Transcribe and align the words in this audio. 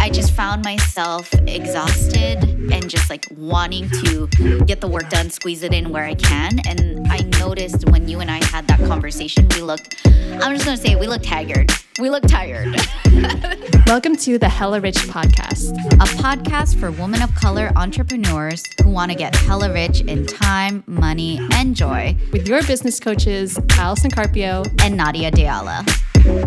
I 0.00 0.08
just 0.08 0.32
found 0.32 0.64
myself 0.64 1.30
exhausted 1.46 2.42
and 2.72 2.88
just 2.88 3.10
like 3.10 3.26
wanting 3.36 3.90
to 3.90 4.28
get 4.64 4.80
the 4.80 4.88
work 4.88 5.10
done, 5.10 5.28
squeeze 5.28 5.62
it 5.62 5.74
in 5.74 5.90
where 5.90 6.04
I 6.04 6.14
can. 6.14 6.58
And 6.66 7.06
I 7.10 7.18
noticed 7.38 7.86
when 7.90 8.08
you 8.08 8.20
and 8.20 8.30
I 8.30 8.42
had 8.46 8.66
that 8.68 8.78
conversation, 8.78 9.46
we 9.50 9.60
looked, 9.60 10.06
I'm 10.06 10.54
just 10.54 10.64
gonna 10.64 10.78
say, 10.78 10.96
we 10.96 11.06
looked 11.06 11.26
haggard. 11.26 11.70
We 11.98 12.08
looked 12.08 12.30
tired. 12.30 12.74
Welcome 13.86 14.16
to 14.16 14.38
the 14.38 14.48
Hella 14.48 14.80
Rich 14.80 15.00
podcast, 15.00 15.72
a 15.92 16.06
podcast 16.16 16.80
for 16.80 16.90
women 16.90 17.20
of 17.20 17.34
color 17.34 17.70
entrepreneurs 17.76 18.64
who 18.82 18.88
want 18.88 19.12
to 19.12 19.18
get 19.18 19.36
hella 19.36 19.70
rich 19.70 20.00
in 20.00 20.24
time, 20.24 20.82
money, 20.86 21.46
and 21.52 21.76
joy. 21.76 22.16
With 22.32 22.48
your 22.48 22.62
business 22.62 23.00
coaches, 23.00 23.58
Allison 23.72 24.10
Carpio 24.10 24.62
and 24.80 24.96
Nadia 24.96 25.30
Deala. 25.30 25.86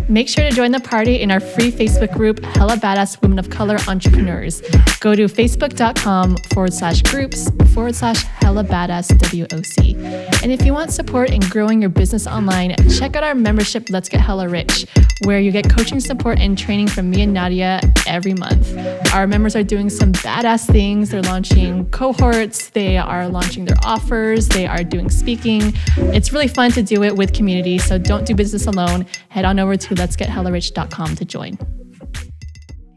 Make 0.08 0.28
sure 0.28 0.44
to 0.44 0.50
join 0.54 0.70
the 0.72 0.80
party 0.80 1.20
in 1.20 1.30
our 1.30 1.40
free 1.40 1.72
Facebook 1.72 2.12
group, 2.12 2.44
Hella 2.44 2.76
Badass 2.76 3.20
Women 3.22 3.38
of 3.38 3.50
Color 3.50 3.78
Entrepreneurs. 3.88 4.60
Go 5.00 5.14
to 5.14 5.24
facebook.com 5.24 6.36
forward 6.52 6.74
slash 6.74 7.02
groups 7.02 7.50
forward 7.72 7.94
slash 7.94 8.22
Hella 8.22 8.64
Badass 8.64 9.08
WOC. 9.18 10.42
And 10.42 10.52
if 10.52 10.64
you 10.64 10.72
want 10.72 10.92
support 10.92 11.30
in 11.30 11.40
growing 11.48 11.80
your 11.80 11.90
business 11.90 12.26
online, 12.26 12.76
check 12.90 13.16
out 13.16 13.24
our 13.24 13.34
membership, 13.34 13.90
Let's 13.90 14.08
Get 14.08 14.20
Hella 14.20 14.48
Rich, 14.48 14.86
where 15.24 15.40
you 15.40 15.50
get 15.50 15.70
coaching 15.70 16.00
support 16.00 16.38
and 16.38 16.56
training 16.56 16.88
from 16.88 17.10
me 17.10 17.22
and 17.22 17.32
Nadia 17.32 17.80
every 18.06 18.34
month. 18.34 18.76
Our 19.14 19.26
members 19.26 19.56
are 19.56 19.62
doing 19.62 19.90
some 19.90 20.12
badass 20.12 20.66
things. 20.66 21.10
They're 21.10 21.22
launching 21.22 21.88
cohorts, 21.90 22.70
they 22.70 22.98
are 22.98 23.28
launching 23.28 23.64
their 23.64 23.78
offers, 23.84 24.48
they 24.48 24.66
are 24.66 24.84
doing 24.84 25.08
speaking. 25.08 25.72
It's 25.96 26.32
really 26.32 26.48
fun 26.48 26.70
to 26.72 26.82
do 26.82 27.02
it 27.02 27.16
with 27.16 27.32
community, 27.32 27.78
so 27.78 27.98
don't 27.98 28.26
do 28.26 28.34
business 28.34 28.66
alone. 28.66 29.06
Head 29.28 29.44
on 29.44 29.58
over 29.58 29.63
to 29.64 29.94
letsgethellarich.com 29.94 31.16
to 31.16 31.24
join. 31.24 31.58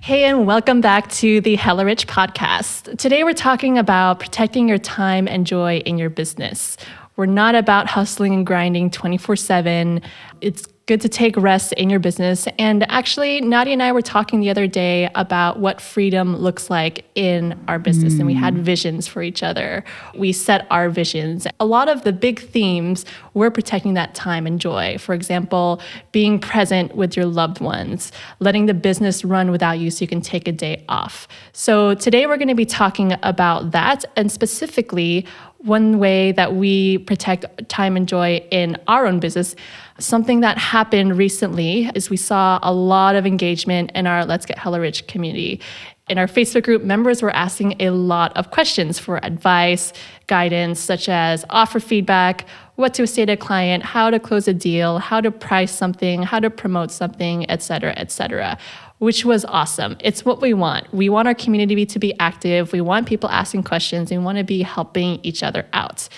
Hey, 0.02 0.24
and 0.24 0.48
welcome 0.48 0.80
back 0.80 1.10
to 1.16 1.42
the 1.42 1.56
Hella 1.56 1.84
Rich 1.84 2.08
podcast. 2.08 2.98
Today, 2.98 3.24
we're 3.24 3.34
talking 3.34 3.78
about 3.78 4.20
protecting 4.20 4.70
your 4.70 4.78
time 4.78 5.28
and 5.28 5.46
joy 5.46 5.80
in 5.80 5.98
your 5.98 6.10
business. 6.10 6.78
We're 7.18 7.26
not 7.26 7.56
about 7.56 7.88
hustling 7.88 8.34
and 8.34 8.46
grinding 8.46 8.92
24 8.92 9.36
7. 9.36 10.02
It's 10.40 10.68
good 10.88 11.02
to 11.02 11.10
take 11.10 11.36
rest 11.36 11.74
in 11.74 11.90
your 11.90 12.00
business. 12.00 12.48
And 12.58 12.90
actually, 12.90 13.42
Nadia 13.42 13.74
and 13.74 13.84
I 13.84 13.92
were 13.92 14.02
talking 14.02 14.40
the 14.40 14.50
other 14.50 14.68
day 14.68 15.10
about 15.16 15.60
what 15.60 15.82
freedom 15.82 16.38
looks 16.38 16.70
like 16.70 17.06
in 17.14 17.60
our 17.68 17.78
business, 17.78 18.14
mm. 18.14 18.20
and 18.20 18.28
we 18.28 18.34
had 18.34 18.56
mm. 18.56 18.62
visions 18.62 19.06
for 19.06 19.22
each 19.22 19.44
other. 19.44 19.84
We 20.16 20.32
set 20.32 20.66
our 20.72 20.90
visions. 20.90 21.46
A 21.60 21.66
lot 21.66 21.90
of 21.90 22.04
the 22.04 22.14
big 22.14 22.40
themes 22.40 23.04
were 23.34 23.52
protecting 23.52 23.96
that 23.96 24.16
time 24.16 24.48
and 24.48 24.62
joy. 24.62 24.98
For 24.98 25.14
example, 25.14 25.82
being 26.14 26.40
present 26.40 26.96
with 26.96 27.18
your 27.18 27.26
loved 27.26 27.60
ones, 27.60 28.14
letting 28.40 28.66
the 28.66 28.74
business 28.74 29.26
run 29.26 29.52
without 29.52 29.80
you 29.80 29.92
so 29.92 30.04
you 30.04 30.08
can 30.08 30.22
take 30.22 30.48
a 30.48 30.54
day 30.54 30.86
off. 30.88 31.28
So, 31.52 31.96
today 31.96 32.28
we're 32.28 32.38
going 32.38 32.48
to 32.48 32.56
be 32.56 32.66
talking 32.66 33.14
about 33.24 33.72
that 33.72 34.06
and 34.16 34.32
specifically 34.32 35.26
one 35.60 36.00
way 36.00 36.32
that 36.34 36.56
we 36.56 37.00
protect 37.00 37.46
time 37.68 37.98
and 37.98 38.08
joy 38.08 38.38
in 38.52 38.78
our 38.88 39.06
own 39.06 39.20
business 39.20 39.56
Something 40.00 40.42
that 40.42 40.60
happened 40.60 41.18
recently 41.18 41.90
is 41.96 42.12
we 42.12 42.18
saw 42.18 42.60
a 42.62 42.72
lot 42.72 43.16
of 43.16 43.26
engagement 43.26 43.92
in 43.96 44.06
our 44.06 44.26
Let's 44.26 44.46
Get 44.46 44.60
Hella 44.60 44.80
Rich 44.80 45.08
community. 45.08 45.60
In 46.08 46.20
our 46.20 46.28
Facebook 46.28 46.64
group, 46.64 46.84
members 46.84 47.24
were 47.24 47.32
asking 47.32 47.82
a 47.82 47.90
lot 47.90 48.36
of 48.38 48.52
questions 48.52 49.00
for 49.00 49.20
advice, 49.26 49.94
guidance, 50.28 50.80
such 50.80 51.10
as 51.10 51.46
offer 51.50 51.80
feedback, 51.80 52.48
what 52.76 52.94
to 52.94 53.08
say 53.08 53.26
to 53.26 53.34
a 53.34 53.38
client, 53.38 53.84
how 53.84 54.12
to 54.12 54.20
close 54.20 54.48
a 54.48 54.54
deal, 54.54 55.00
how 55.00 55.20
to 55.20 55.32
price 55.32 55.72
something, 55.72 56.22
how 56.22 56.40
to 56.40 56.52
promote 56.52 56.92
something, 56.92 57.50
et 57.50 57.64
cetera, 57.64 57.94
et 57.98 58.12
cetera 58.12 58.58
which 59.00 59.26
was 59.26 59.46
awesome. 59.46 59.98
It's 60.00 60.26
what 60.26 60.42
we 60.42 60.54
want. 60.54 60.92
We 60.94 61.10
want 61.10 61.28
our 61.28 61.36
community 61.36 61.86
to 61.86 62.00
be 62.00 62.18
active. 62.20 62.74
We 62.74 62.82
want 62.82 63.08
people 63.08 63.30
asking 63.30 63.64
questions. 63.64 64.12
We 64.12 64.18
want 64.18 64.38
to 64.38 64.44
be 64.44 64.62
helping 64.62 65.20
each 65.24 65.44
other 65.44 65.66
out. 65.74 66.10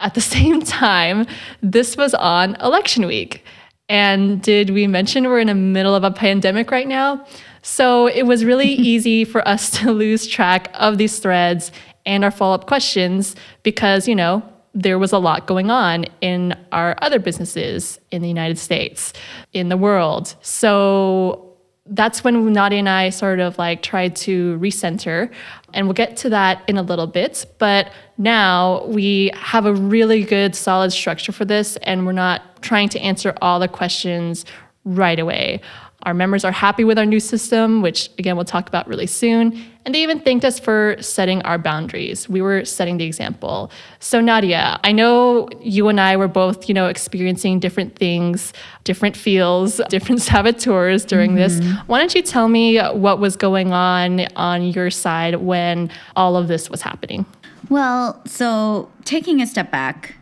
At 0.00 0.14
the 0.14 0.20
same 0.36 0.62
time, 0.62 1.26
this 1.62 1.96
was 1.96 2.14
on 2.14 2.54
election 2.56 3.06
week. 3.06 3.44
And 3.90 4.42
did 4.42 4.70
we 4.70 4.86
mention 4.86 5.24
we're 5.24 5.40
in 5.40 5.46
the 5.46 5.54
middle 5.54 5.94
of 5.94 6.04
a 6.04 6.10
pandemic 6.10 6.70
right 6.70 6.88
now? 6.88 7.26
So 7.62 8.06
it 8.06 8.24
was 8.24 8.44
really 8.44 8.68
easy 8.72 9.24
for 9.24 9.46
us 9.46 9.70
to 9.80 9.92
lose 9.92 10.26
track 10.26 10.70
of 10.74 10.98
these 10.98 11.18
threads 11.18 11.72
and 12.04 12.24
our 12.24 12.30
follow 12.30 12.54
up 12.54 12.66
questions 12.66 13.34
because, 13.62 14.08
you 14.08 14.14
know, 14.14 14.42
there 14.74 14.98
was 14.98 15.12
a 15.12 15.18
lot 15.18 15.46
going 15.46 15.70
on 15.70 16.04
in 16.20 16.54
our 16.72 16.96
other 17.02 17.18
businesses 17.18 17.98
in 18.10 18.22
the 18.22 18.28
United 18.28 18.58
States, 18.58 19.12
in 19.52 19.70
the 19.70 19.76
world. 19.76 20.34
So 20.40 21.47
that's 21.90 22.22
when 22.22 22.52
Nadia 22.52 22.78
and 22.78 22.88
I 22.88 23.10
sort 23.10 23.40
of 23.40 23.58
like 23.58 23.82
tried 23.82 24.16
to 24.16 24.58
recenter, 24.58 25.30
and 25.74 25.86
we'll 25.86 25.94
get 25.94 26.16
to 26.18 26.30
that 26.30 26.62
in 26.68 26.76
a 26.76 26.82
little 26.82 27.06
bit. 27.06 27.46
But 27.58 27.92
now 28.16 28.84
we 28.86 29.30
have 29.34 29.66
a 29.66 29.74
really 29.74 30.24
good, 30.24 30.54
solid 30.54 30.92
structure 30.92 31.32
for 31.32 31.44
this, 31.44 31.76
and 31.82 32.06
we're 32.06 32.12
not 32.12 32.62
trying 32.62 32.88
to 32.90 33.00
answer 33.00 33.34
all 33.40 33.60
the 33.60 33.68
questions 33.68 34.44
right 34.84 35.18
away. 35.18 35.60
Our 36.04 36.14
members 36.14 36.44
are 36.44 36.52
happy 36.52 36.84
with 36.84 36.96
our 36.96 37.04
new 37.04 37.18
system, 37.18 37.82
which 37.82 38.08
again 38.18 38.36
we'll 38.36 38.44
talk 38.44 38.68
about 38.68 38.86
really 38.86 39.06
soon. 39.06 39.60
And 39.84 39.94
they 39.94 40.02
even 40.02 40.20
thanked 40.20 40.44
us 40.44 40.60
for 40.60 40.96
setting 41.00 41.42
our 41.42 41.58
boundaries. 41.58 42.28
We 42.28 42.40
were 42.40 42.64
setting 42.64 42.98
the 42.98 43.04
example. 43.04 43.72
So 43.98 44.20
Nadia, 44.20 44.78
I 44.84 44.92
know 44.92 45.48
you 45.60 45.88
and 45.88 46.00
I 46.00 46.16
were 46.16 46.28
both, 46.28 46.68
you 46.68 46.74
know, 46.74 46.86
experiencing 46.86 47.58
different 47.58 47.96
things, 47.96 48.52
different 48.84 49.16
feels, 49.16 49.80
different 49.88 50.20
saboteurs 50.20 51.04
during 51.04 51.34
mm-hmm. 51.34 51.64
this. 51.64 51.78
Why 51.86 51.98
don't 51.98 52.14
you 52.14 52.22
tell 52.22 52.48
me 52.48 52.78
what 52.78 53.18
was 53.18 53.34
going 53.34 53.72
on 53.72 54.20
on 54.36 54.62
your 54.64 54.90
side 54.90 55.36
when 55.36 55.90
all 56.14 56.36
of 56.36 56.48
this 56.48 56.70
was 56.70 56.82
happening? 56.82 57.26
Well, 57.70 58.22
so 58.24 58.90
taking 59.04 59.42
a 59.42 59.46
step 59.46 59.70
back, 59.70 60.14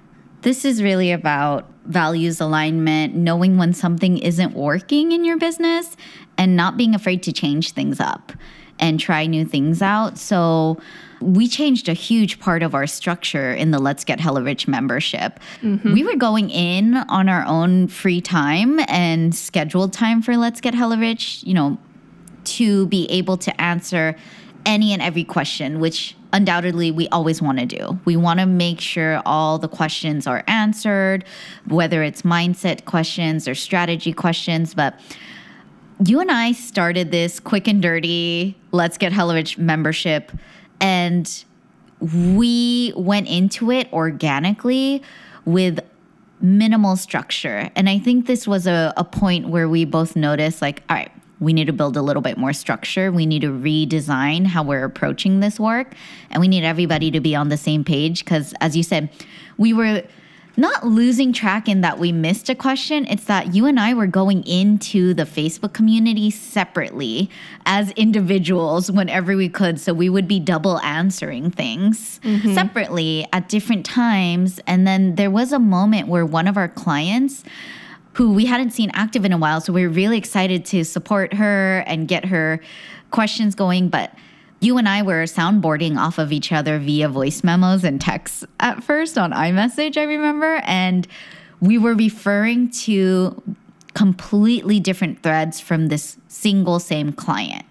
this 0.43 0.64
is 0.64 0.82
really 0.82 1.12
about 1.12 1.69
values 1.87 2.41
alignment, 2.41 3.15
knowing 3.15 3.59
when 3.59 3.73
something 3.73 4.19
isn't 4.19 4.55
working 4.55 5.13
in 5.13 5.25
your 5.25 5.39
business, 5.39 5.97
and 6.39 6.57
not 6.57 6.77
being 6.77 6.95
afraid 6.95 7.23
to 7.25 7.33
change 7.33 7.73
things 7.73 8.01
up 8.01 8.33
and 8.79 9.01
try 9.01 9.27
new 9.27 9.45
things 9.45 9.81
out. 9.81 10.19
So, 10.19 10.79
we 11.21 11.49
changed 11.49 11.89
a 11.89 11.95
huge 11.95 12.41
part 12.41 12.63
of 12.63 12.75
our 12.75 12.87
structure 12.87 13.53
in 13.53 13.71
the 13.71 13.79
Let's 13.79 14.05
Get 14.05 14.21
Hella 14.21 14.43
Rich 14.43 14.69
membership. 14.69 15.41
Mm-hmm. 15.63 15.93
We 15.93 16.05
were 16.05 16.17
going 16.17 16.51
in 16.51 16.95
on 16.95 17.29
our 17.29 17.45
own 17.47 17.89
free 17.89 18.21
time 18.21 18.81
and 18.89 19.35
scheduled 19.35 19.93
time 19.93 20.21
for 20.21 20.37
Let's 20.37 20.61
Get 20.61 20.75
Hella 20.75 20.99
Rich, 20.99 21.43
you 21.45 21.55
know, 21.55 21.79
to 22.45 22.87
be 22.87 23.07
able 23.11 23.37
to 23.39 23.61
answer 23.61 24.17
any 24.65 24.93
and 24.93 25.01
every 25.01 25.25
question, 25.25 25.81
which 25.81 26.17
undoubtedly 26.37 26.91
we 26.91 27.09
always 27.09 27.41
want 27.41 27.59
to 27.59 27.65
do. 27.65 27.99
We 28.05 28.15
want 28.17 28.41
to 28.41 28.47
make 28.47 28.79
sure 28.79 29.23
all 29.25 29.59
the 29.59 29.69
questions 29.69 30.27
are 30.27 30.45
answered, 30.47 31.25
whether 31.67 32.03
it's 32.03 32.23
mindset 32.23 32.85
questions 32.85 33.49
or 33.49 33.55
strategy 33.55 34.13
questions. 34.13 34.75
But 34.75 35.01
you 36.05 36.21
and 36.21 36.31
I 36.31 36.53
started 36.53 37.11
this 37.11 37.41
quick 37.41 37.67
and 37.67 37.81
dirty, 37.81 38.55
let's 38.71 38.99
get 38.99 39.13
Hella 39.13 39.35
Rich 39.35 39.57
membership, 39.57 40.31
and 40.79 41.45
we 42.01 42.93
went 42.95 43.29
into 43.29 43.71
it 43.71 43.91
organically 43.95 45.03
with 45.47 45.81
minimal 46.43 46.97
structure. 46.97 47.71
And 47.75 47.89
I 47.89 47.99
think 47.99 48.27
this 48.27 48.47
was 48.47 48.67
a, 48.67 48.93
a 48.99 49.05
point 49.05 49.49
where 49.49 49.71
we 49.71 49.87
both 49.87 50.17
noticed 50.17 50.61
like, 50.61 50.83
all 50.91 50.97
right, 50.97 51.11
we 51.41 51.53
need 51.53 51.67
to 51.67 51.73
build 51.73 51.97
a 51.97 52.03
little 52.03 52.23
bit 52.23 52.39
more 52.39 52.53
structure. 52.53 53.13
We 53.13 53.27
need 53.27 53.43
to 53.43 53.51
redesign 53.51 54.47
how 54.47 54.63
we're 54.63 54.85
approaching 54.85 55.41
this 55.41 55.61
work. 55.61 55.95
And 56.31 56.41
we 56.41 56.49
need 56.49 56.65
everybody 56.65 57.11
to 57.11 57.21
be 57.21 57.35
on 57.35 57.49
the 57.49 57.57
same 57.57 57.85
page 57.85 58.25
because, 58.25 58.55
as 58.61 58.77
you 58.77 58.83
said, 58.83 59.11
we 59.59 59.73
were 59.73 60.03
not 60.57 60.87
losing 60.87 61.33
track 61.33 61.69
in 61.69 61.83
that 61.83 61.99
we 61.99 62.13
missed 62.13 62.49
a 62.49 62.55
question. 62.55 63.07
It's 63.07 63.25
that 63.25 63.55
you 63.55 63.67
and 63.67 63.79
I 63.79 63.93
were 63.93 64.07
going 64.07 64.43
into 64.45 65.13
the 65.13 65.25
Facebook 65.25 65.75
community 65.75 66.31
separately 66.31 67.29
as 67.67 67.91
individuals 67.93 68.91
whenever 68.91 69.37
we 69.37 69.49
could. 69.49 69.79
So 69.79 69.93
we 69.93 70.09
would 70.09 70.27
be 70.27 70.41
double 70.41 70.81
answering 70.81 71.50
things 71.50 72.21
mm-hmm. 72.23 72.55
separately 72.55 73.27
at 73.32 73.49
different 73.49 73.85
times. 73.85 74.59
And 74.67 74.87
then 74.87 75.17
there 75.17 75.31
was 75.31 75.53
a 75.53 75.59
moment 75.59 76.09
where 76.09 76.25
one 76.25 76.49
of 76.49 76.56
our 76.56 76.69
clients, 76.69 77.44
who 78.17 78.33
we 78.33 78.47
hadn't 78.47 78.71
seen 78.71 78.91
active 78.95 79.27
in 79.27 79.33
a 79.33 79.37
while. 79.37 79.61
So 79.61 79.75
we 79.75 79.83
were 79.83 79.93
really 79.93 80.17
excited 80.17 80.65
to 80.67 80.85
support 80.85 81.35
her 81.35 81.85
and 81.87 82.09
get 82.09 82.25
her 82.25 82.61
questions 83.11 83.55
going. 83.55 83.91
But 83.91 84.15
you 84.61 84.79
and 84.79 84.89
I 84.89 85.03
were 85.03 85.25
soundboarding 85.25 85.99
off 85.99 86.17
of 86.17 86.33
each 86.33 86.51
other 86.51 86.79
via 86.79 87.11
voice 87.11 87.45
memos 87.45 87.85
and 87.85 88.01
texts 88.01 88.43
at 88.59 88.83
first 88.83 89.19
on 89.19 89.33
iMessage, 89.33 89.99
I 89.99 90.05
remember. 90.05 90.63
And 90.65 91.07
we 91.61 91.77
were 91.77 91.93
referring 91.93 92.71
to 92.71 93.43
completely 93.93 94.81
different 94.81 95.23
threads 95.23 95.61
from 95.61 95.89
this 95.89 96.17
single 96.29 96.81
same 96.81 97.13
client. 97.13 97.67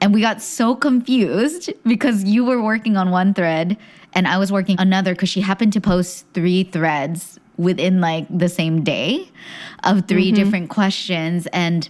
And 0.00 0.12
we 0.12 0.20
got 0.20 0.42
so 0.42 0.74
confused 0.74 1.72
because 1.84 2.24
you 2.24 2.44
were 2.44 2.60
working 2.60 2.96
on 2.96 3.12
one 3.12 3.34
thread 3.34 3.76
and 4.14 4.26
I 4.26 4.38
was 4.38 4.50
working 4.50 4.80
another 4.80 5.14
because 5.14 5.28
she 5.28 5.42
happened 5.42 5.72
to 5.74 5.80
post 5.80 6.26
three 6.34 6.64
threads 6.64 7.38
within 7.56 8.00
like 8.00 8.26
the 8.30 8.48
same 8.48 8.84
day 8.84 9.30
of 9.84 10.06
3 10.06 10.26
mm-hmm. 10.26 10.34
different 10.34 10.70
questions 10.70 11.46
and 11.52 11.88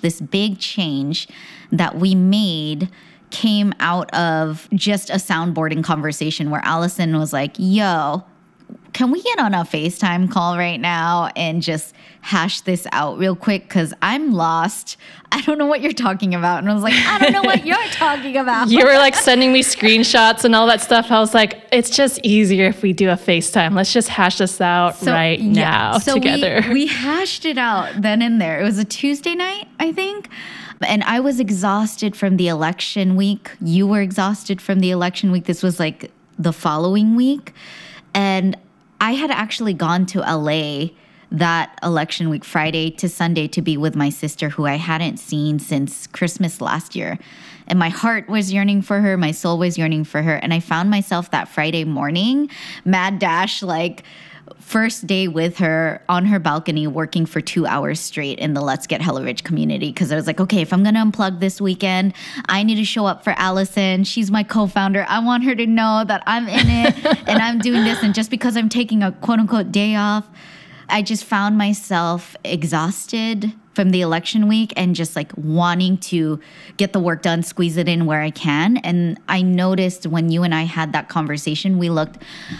this 0.00 0.20
big 0.20 0.58
change 0.58 1.28
that 1.72 1.96
we 1.96 2.14
made 2.14 2.90
came 3.30 3.72
out 3.80 4.12
of 4.14 4.68
just 4.74 5.10
a 5.10 5.14
soundboarding 5.14 5.82
conversation 5.82 6.50
where 6.50 6.60
Allison 6.64 7.18
was 7.18 7.32
like, 7.32 7.54
yo, 7.58 8.24
can 8.94 9.10
we 9.10 9.20
get 9.22 9.38
on 9.40 9.52
a 9.54 9.58
FaceTime 9.64 10.30
call 10.30 10.56
right 10.56 10.80
now 10.80 11.28
and 11.36 11.60
just 11.62 11.92
hash 12.20 12.60
this 12.62 12.86
out 12.92 13.18
real 13.18 13.34
quick? 13.34 13.64
Because 13.64 13.92
I'm 14.00 14.32
lost. 14.32 14.96
I 15.32 15.40
don't 15.42 15.58
know 15.58 15.66
what 15.66 15.80
you're 15.80 15.92
talking 15.92 16.32
about. 16.32 16.58
And 16.60 16.70
I 16.70 16.74
was 16.74 16.84
like, 16.84 16.94
I 16.94 17.18
don't 17.18 17.32
know 17.32 17.42
what 17.42 17.66
you're 17.66 17.76
talking 17.90 18.36
about. 18.36 18.68
You 18.70 18.86
were 18.86 18.94
like 18.94 19.16
sending 19.16 19.52
me 19.52 19.62
screenshots 19.62 20.44
and 20.44 20.54
all 20.54 20.68
that 20.68 20.80
stuff. 20.80 21.10
I 21.10 21.18
was 21.18 21.34
like, 21.34 21.60
it's 21.72 21.90
just 21.90 22.20
easier 22.22 22.66
if 22.66 22.82
we 22.82 22.92
do 22.92 23.10
a 23.10 23.14
FaceTime. 23.16 23.74
Let's 23.74 23.92
just 23.92 24.08
hash 24.08 24.38
this 24.38 24.60
out 24.60 24.96
So, 24.96 25.10
right 25.10 25.40
yeah. 25.40 25.52
now 25.52 25.98
So 25.98 26.14
together. 26.14 26.62
We, 26.68 26.74
we 26.74 26.86
hashed 26.86 27.44
it 27.44 27.58
out 27.58 28.00
then 28.00 28.22
and 28.22 28.40
there. 28.40 28.60
It 28.60 28.64
was 28.64 28.78
a 28.78 28.84
Tuesday 28.84 29.34
night, 29.34 29.66
I 29.80 29.92
think. 29.92 30.28
And 30.86 31.02
I 31.02 31.18
was 31.18 31.40
exhausted 31.40 32.14
from 32.14 32.36
the 32.36 32.46
election 32.46 33.16
week. 33.16 33.50
You 33.60 33.88
were 33.88 34.00
exhausted 34.00 34.62
from 34.62 34.78
the 34.78 34.92
election 34.92 35.32
week. 35.32 35.46
This 35.46 35.64
was 35.64 35.80
like 35.80 36.12
the 36.38 36.52
following 36.52 37.16
week. 37.16 37.52
And 38.14 38.56
I 39.04 39.12
had 39.12 39.30
actually 39.30 39.74
gone 39.74 40.06
to 40.06 40.20
LA 40.20 40.86
that 41.30 41.78
election 41.82 42.30
week, 42.30 42.42
Friday 42.42 42.90
to 42.92 43.06
Sunday, 43.06 43.46
to 43.48 43.60
be 43.60 43.76
with 43.76 43.94
my 43.94 44.08
sister, 44.08 44.48
who 44.48 44.64
I 44.64 44.76
hadn't 44.76 45.18
seen 45.18 45.58
since 45.58 46.06
Christmas 46.06 46.58
last 46.62 46.96
year. 46.96 47.18
And 47.68 47.78
my 47.78 47.90
heart 47.90 48.30
was 48.30 48.50
yearning 48.50 48.80
for 48.80 49.02
her, 49.02 49.18
my 49.18 49.30
soul 49.30 49.58
was 49.58 49.76
yearning 49.76 50.04
for 50.04 50.22
her. 50.22 50.36
And 50.36 50.54
I 50.54 50.60
found 50.60 50.88
myself 50.88 51.30
that 51.32 51.48
Friday 51.48 51.84
morning, 51.84 52.48
mad 52.86 53.18
dash, 53.18 53.62
like, 53.62 54.04
first 54.58 55.06
day 55.06 55.28
with 55.28 55.58
her 55.58 56.02
on 56.08 56.26
her 56.26 56.38
balcony 56.38 56.86
working 56.86 57.26
for 57.26 57.40
two 57.40 57.66
hours 57.66 58.00
straight 58.00 58.38
in 58.38 58.54
the 58.54 58.60
Let's 58.60 58.86
Get 58.86 59.00
Hella 59.00 59.22
Rich 59.22 59.44
community 59.44 59.88
because 59.90 60.10
I 60.12 60.16
was 60.16 60.26
like, 60.26 60.40
okay, 60.40 60.60
if 60.60 60.72
I'm 60.72 60.82
gonna 60.82 61.04
unplug 61.04 61.40
this 61.40 61.60
weekend, 61.60 62.14
I 62.48 62.62
need 62.62 62.76
to 62.76 62.84
show 62.84 63.06
up 63.06 63.24
for 63.24 63.34
Allison. 63.36 64.04
She's 64.04 64.30
my 64.30 64.42
co-founder. 64.42 65.06
I 65.08 65.18
want 65.20 65.44
her 65.44 65.54
to 65.54 65.66
know 65.66 66.04
that 66.06 66.22
I'm 66.26 66.48
in 66.48 66.68
it 66.68 67.04
and 67.28 67.42
I'm 67.42 67.58
doing 67.58 67.84
this. 67.84 68.02
And 68.02 68.14
just 68.14 68.30
because 68.30 68.56
I'm 68.56 68.68
taking 68.68 69.02
a 69.02 69.12
quote 69.12 69.38
unquote 69.38 69.72
day 69.72 69.96
off, 69.96 70.28
I 70.88 71.02
just 71.02 71.24
found 71.24 71.56
myself 71.56 72.36
exhausted 72.44 73.52
from 73.74 73.90
the 73.90 74.00
election 74.00 74.46
week 74.48 74.72
and 74.76 74.94
just 74.94 75.16
like 75.16 75.32
wanting 75.36 75.98
to 75.98 76.40
get 76.76 76.92
the 76.92 77.00
work 77.00 77.22
done, 77.22 77.42
squeeze 77.42 77.76
it 77.76 77.88
in 77.88 78.06
where 78.06 78.20
I 78.20 78.30
can. 78.30 78.76
And 78.78 79.18
I 79.28 79.42
noticed 79.42 80.06
when 80.06 80.30
you 80.30 80.42
and 80.44 80.54
I 80.54 80.62
had 80.62 80.92
that 80.92 81.08
conversation, 81.08 81.78
we 81.78 81.90
looked, 81.90 82.18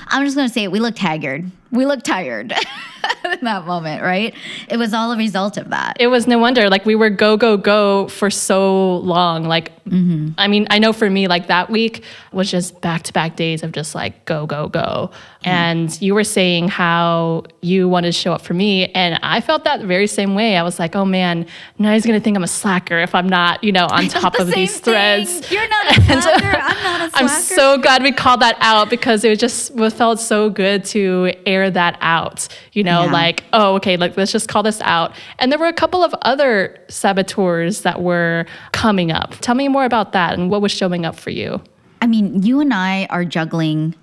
I'm 0.08 0.24
just 0.24 0.36
gonna 0.36 0.48
say 0.48 0.64
it, 0.64 0.72
we 0.72 0.80
looked 0.80 0.98
haggard. 0.98 1.50
We 1.70 1.86
looked 1.86 2.04
tired 2.06 2.52
in 3.24 3.38
that 3.42 3.66
moment, 3.66 4.00
right? 4.02 4.32
It 4.68 4.76
was 4.76 4.94
all 4.94 5.10
a 5.10 5.16
result 5.16 5.56
of 5.56 5.70
that. 5.70 5.96
it 5.98 6.06
was 6.06 6.28
no 6.28 6.38
wonder 6.38 6.70
like 6.70 6.86
we 6.86 6.94
were 6.94 7.10
go 7.10 7.36
go 7.36 7.56
go 7.56 8.06
for 8.08 8.30
so 8.30 8.96
long 8.98 9.44
like 9.44 9.72
Mm-hmm. 9.84 10.30
i 10.38 10.48
mean 10.48 10.66
i 10.70 10.78
know 10.78 10.94
for 10.94 11.10
me 11.10 11.28
like 11.28 11.48
that 11.48 11.68
week 11.68 12.04
was 12.32 12.50
just 12.50 12.80
back 12.80 13.02
to 13.02 13.12
back 13.12 13.36
days 13.36 13.62
of 13.62 13.70
just 13.72 13.94
like 13.94 14.24
go 14.24 14.46
go 14.46 14.66
go 14.68 15.10
Mm-hmm. 15.12 15.48
and 15.50 16.00
you 16.00 16.14
were 16.14 16.24
saying 16.24 16.68
how 16.68 17.42
you 17.60 17.86
wanted 17.86 18.06
to 18.08 18.12
show 18.12 18.32
up 18.32 18.40
for 18.40 18.54
me 18.54 18.86
and 18.92 19.18
i 19.22 19.42
felt 19.42 19.64
that 19.64 19.82
very 19.82 20.06
same 20.06 20.34
way 20.34 20.56
i 20.56 20.62
was 20.62 20.78
like 20.78 20.96
oh 20.96 21.03
Oh, 21.04 21.06
man 21.06 21.46
now 21.78 21.92
he's 21.92 22.06
gonna 22.06 22.18
think 22.20 22.36
i'm 22.36 22.42
a 22.42 22.48
slacker 22.48 22.98
if 22.98 23.14
i'm 23.14 23.28
not 23.28 23.62
you 23.62 23.72
know 23.72 23.86
on 23.86 24.08
top 24.08 24.34
The 24.36 24.42
of 24.42 24.50
these 24.52 24.80
threads 24.80 25.40
thing. 25.40 25.58
You're 25.58 25.68
not 25.68 25.98
a 25.98 26.02
slacker. 26.22 26.58
I'm 26.58 26.82
not 26.82 27.00
a 27.08 27.10
slacker. 27.10 27.16
I'm 27.16 27.28
so 27.28 27.78
glad 27.78 28.02
we 28.02 28.10
called 28.12 28.40
that 28.40 28.56
out 28.60 28.88
because 28.90 29.22
it 29.24 29.38
just 29.38 29.74
felt 29.92 30.18
so 30.20 30.48
good 30.50 30.84
to 30.86 31.32
air 31.46 31.70
that 31.70 31.98
out. 32.00 32.48
You 32.72 32.84
know, 32.84 33.04
Yeah. 33.04 33.12
like, 33.12 33.44
oh, 33.52 33.74
okay, 33.76 33.96
like 33.96 34.16
let's 34.16 34.32
just 34.32 34.48
call 34.48 34.62
this 34.62 34.80
out. 34.80 35.14
And 35.38 35.52
there 35.52 35.58
were 35.58 35.66
a 35.66 35.72
couple 35.72 36.02
of 36.02 36.14
other 36.22 36.76
saboteurs 36.88 37.82
that 37.82 38.00
were 38.02 38.46
coming 38.72 39.12
up. 39.12 39.34
Tell 39.40 39.54
me 39.54 39.68
more 39.68 39.84
about 39.84 40.12
that 40.12 40.38
and 40.38 40.50
what 40.50 40.62
was 40.62 40.72
showing 40.72 41.04
up 41.04 41.16
for 41.16 41.30
you. 41.30 41.60
I 42.00 42.06
mean, 42.06 42.42
you 42.42 42.60
and 42.60 42.72
I 42.72 43.06
are 43.10 43.24
juggling 43.24 43.94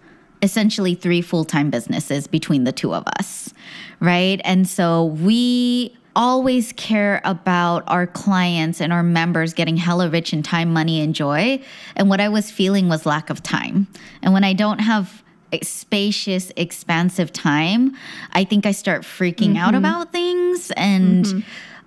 essentially 0.42 0.95
three 0.95 1.21
full 1.21 1.45
time 1.45 1.69
businesses 1.69 2.27
between 2.27 2.63
the 2.63 2.71
two 2.71 2.94
of 2.94 3.04
us, 3.19 3.54
right? 4.00 4.39
And 4.44 4.68
so 4.68 5.06
we 5.06 5.95
always 6.15 6.73
care 6.73 7.21
about 7.23 7.83
our 7.87 8.07
clients 8.07 8.81
and 8.81 8.91
our 8.91 9.03
members 9.03 9.53
getting 9.53 9.77
hella 9.77 10.09
rich 10.09 10.33
in 10.33 10.43
time, 10.43 10.73
money, 10.73 11.01
and 11.01 11.15
joy. 11.15 11.61
And 11.95 12.09
what 12.09 12.19
I 12.21 12.29
was 12.29 12.51
feeling 12.51 12.89
was 12.89 13.05
lack 13.05 13.29
of 13.29 13.41
time. 13.43 13.87
And 14.21 14.33
when 14.33 14.43
I 14.43 14.53
don't 14.53 14.79
have 14.79 15.23
a 15.51 15.59
spacious, 15.63 16.51
expansive 16.55 17.33
time, 17.33 17.95
I 18.31 18.43
think 18.43 18.65
I 18.65 18.71
start 18.71 19.01
freaking 19.03 19.57
out 19.57 19.69
mm-hmm. 19.69 19.77
about 19.77 20.11
things 20.11 20.71
and. 20.71 21.25
Mm-hmm. 21.25 21.39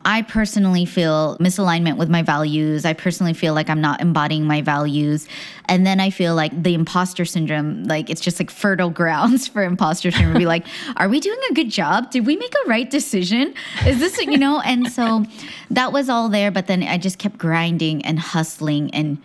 I 0.04 0.22
personally 0.22 0.84
feel 0.84 1.38
misalignment 1.38 1.96
with 1.96 2.10
my 2.10 2.22
values. 2.22 2.84
I 2.84 2.92
personally 2.92 3.32
feel 3.32 3.54
like 3.54 3.70
I'm 3.70 3.80
not 3.80 4.02
embodying 4.02 4.44
my 4.44 4.60
values. 4.60 5.26
And 5.66 5.86
then 5.86 5.98
I 5.98 6.10
feel 6.10 6.34
like 6.34 6.62
the 6.62 6.74
imposter 6.74 7.24
syndrome, 7.24 7.84
like 7.84 8.10
it's 8.10 8.20
just 8.20 8.38
like 8.38 8.50
fertile 8.50 8.90
grounds 8.90 9.48
for 9.48 9.64
imposter 9.64 10.10
syndrome. 10.10 10.36
be 10.36 10.46
like, 10.46 10.66
are 10.96 11.08
we 11.08 11.20
doing 11.20 11.38
a 11.50 11.54
good 11.54 11.70
job? 11.70 12.10
Did 12.10 12.26
we 12.26 12.36
make 12.36 12.52
a 12.64 12.68
right 12.68 12.88
decision? 12.88 13.54
Is 13.86 13.98
this, 13.98 14.18
you 14.18 14.36
know? 14.36 14.60
And 14.60 14.92
so 14.92 15.24
that 15.70 15.92
was 15.92 16.10
all 16.10 16.28
there. 16.28 16.50
But 16.50 16.66
then 16.66 16.82
I 16.82 16.98
just 16.98 17.18
kept 17.18 17.38
grinding 17.38 18.04
and 18.04 18.18
hustling 18.18 18.90
and 18.94 19.18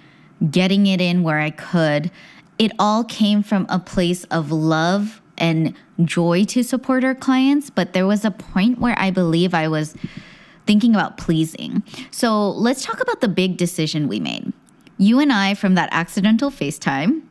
getting 0.50 0.88
it 0.88 1.02
in 1.02 1.24
where 1.24 1.40
I 1.40 1.50
could. 1.50 2.10
It 2.58 2.72
all 2.80 3.04
came 3.04 3.44
from 3.44 3.66
a 3.70 3.80
place 3.80 4.24
of 4.26 4.52
love 4.52 5.22
and 5.38 5.74
joy 6.04 6.46
to 6.46 6.64
support 6.64 7.04
our 7.04 7.16
clients. 7.16 7.70
But 7.70 7.92
there 7.92 8.08
was 8.08 8.24
a 8.24 8.32
point 8.32 8.80
where 8.80 8.98
I 8.98 9.12
believe 9.12 9.54
I 9.54 9.68
was 9.68 9.96
thinking 10.70 10.94
about 10.94 11.18
pleasing. 11.18 11.82
So 12.12 12.52
let's 12.52 12.84
talk 12.84 13.02
about 13.02 13.22
the 13.22 13.28
big 13.28 13.58
decision 13.58 14.08
we 14.08 14.20
made. 14.20 14.54
You 15.00 15.20
and 15.20 15.34
I, 15.34 15.56
from 15.56 15.74
that 15.74 15.90
accidental 15.92 16.52
FaceTime, 16.52 17.24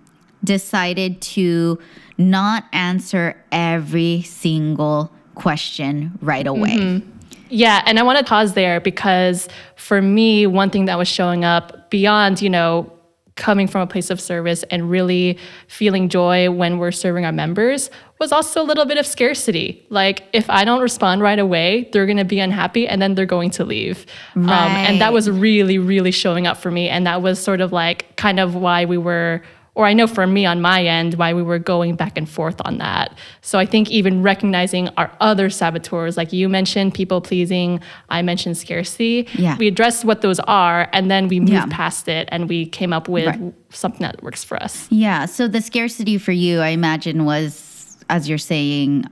decided 0.42 1.22
to 1.22 1.78
not 2.16 2.64
answer 2.72 3.40
every 3.52 4.22
single 4.22 5.12
question 5.36 6.18
right 6.20 6.46
mm-hmm. 6.46 6.58
away. 6.58 7.02
Yeah, 7.48 7.84
and 7.86 8.00
I 8.00 8.02
want 8.02 8.18
to 8.18 8.24
pause 8.24 8.54
there 8.54 8.80
because 8.80 9.48
for 9.76 10.02
me, 10.02 10.48
one 10.48 10.70
thing 10.70 10.86
that 10.86 10.98
was 10.98 11.06
showing 11.06 11.44
up 11.44 11.90
beyond, 11.90 12.42
you 12.42 12.50
know, 12.50 12.92
coming 13.38 13.66
from 13.66 13.80
a 13.80 13.86
place 13.86 14.10
of 14.10 14.20
service 14.20 14.64
and 14.64 14.90
really 14.90 15.38
feeling 15.68 16.10
joy 16.10 16.50
when 16.50 16.78
we're 16.78 16.92
serving 16.92 17.24
our 17.24 17.32
members 17.32 17.90
was 18.18 18.32
also 18.32 18.60
a 18.60 18.64
little 18.64 18.84
bit 18.84 18.98
of 18.98 19.06
scarcity. 19.06 19.86
Like, 19.88 20.24
if 20.32 20.50
I 20.50 20.64
don't 20.64 20.82
respond 20.82 21.22
right 21.22 21.38
away, 21.38 21.88
they're 21.92 22.04
going 22.04 22.18
to 22.18 22.24
be 22.24 22.40
unhappy 22.40 22.86
and 22.86 23.00
then 23.00 23.14
they're 23.14 23.26
going 23.26 23.50
to 23.50 23.64
leave. 23.64 24.04
Um, 24.34 24.48
and 24.50 25.00
that 25.00 25.12
was 25.12 25.30
really, 25.30 25.78
really 25.78 26.10
showing 26.10 26.46
up 26.46 26.58
for 26.58 26.70
me. 26.70 26.88
And 26.88 27.06
that 27.06 27.22
was 27.22 27.38
sort 27.38 27.60
of 27.60 27.72
like 27.72 28.16
kind 28.16 28.40
of 28.40 28.54
why 28.54 28.84
we 28.84 28.98
were 28.98 29.42
or 29.78 29.86
I 29.86 29.92
know 29.92 30.08
for 30.08 30.26
me 30.26 30.44
on 30.44 30.60
my 30.60 30.84
end 30.84 31.14
why 31.14 31.32
we 31.32 31.40
were 31.40 31.60
going 31.60 31.94
back 31.94 32.18
and 32.18 32.28
forth 32.28 32.60
on 32.64 32.78
that. 32.78 33.16
So 33.42 33.60
I 33.60 33.64
think 33.64 33.90
even 33.92 34.22
recognizing 34.24 34.88
our 34.96 35.08
other 35.20 35.48
saboteurs, 35.50 36.16
like 36.16 36.32
you 36.32 36.48
mentioned, 36.48 36.94
people 36.94 37.20
pleasing, 37.20 37.78
I 38.08 38.22
mentioned 38.22 38.58
scarcity. 38.58 39.28
Yeah. 39.34 39.56
We 39.56 39.68
addressed 39.68 40.04
what 40.04 40.20
those 40.20 40.40
are 40.40 40.88
and 40.92 41.08
then 41.12 41.28
we 41.28 41.38
moved 41.38 41.52
Yeah. 41.52 41.66
past 41.70 42.08
it 42.08 42.28
and 42.32 42.48
we 42.48 42.66
came 42.66 42.92
up 42.92 43.08
with 43.08 43.28
Right. 43.28 43.54
something 43.70 44.02
that 44.02 44.20
works 44.20 44.42
for 44.42 44.60
us. 44.60 44.88
Yeah. 44.90 45.26
So 45.26 45.46
the 45.46 45.60
scarcity 45.60 46.18
for 46.18 46.32
you, 46.32 46.58
I 46.58 46.70
imagine, 46.70 47.24
was, 47.24 47.96
as 48.10 48.28
you're 48.28 48.36
saying, 48.36 49.04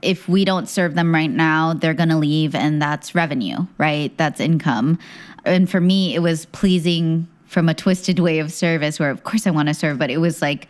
if 0.00 0.28
we 0.28 0.44
don't 0.44 0.68
serve 0.68 0.94
them 0.94 1.12
right 1.12 1.30
now, 1.30 1.74
they're 1.74 1.92
going 1.94 2.10
to 2.10 2.18
leave, 2.18 2.54
and 2.54 2.80
that's 2.80 3.16
revenue, 3.16 3.66
right? 3.78 4.16
That's 4.16 4.38
income. 4.38 4.98
And 5.44 5.68
for 5.68 5.80
me, 5.80 6.14
it 6.14 6.20
was 6.20 6.44
pleasing 6.46 7.26
from 7.54 7.68
a 7.68 7.74
twisted 7.74 8.18
way 8.18 8.40
of 8.40 8.52
service 8.52 8.98
where, 8.98 9.10
of 9.10 9.22
course, 9.22 9.46
I 9.46 9.50
want 9.52 9.68
to 9.68 9.74
serve, 9.74 9.96
but 9.96 10.10
it 10.10 10.18
was 10.18 10.42
like, 10.42 10.66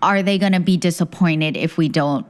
are 0.00 0.22
they 0.22 0.38
going 0.38 0.52
to 0.52 0.60
be 0.60 0.76
disappointed 0.76 1.56
if 1.56 1.76
we 1.76 1.88
don't 1.88 2.24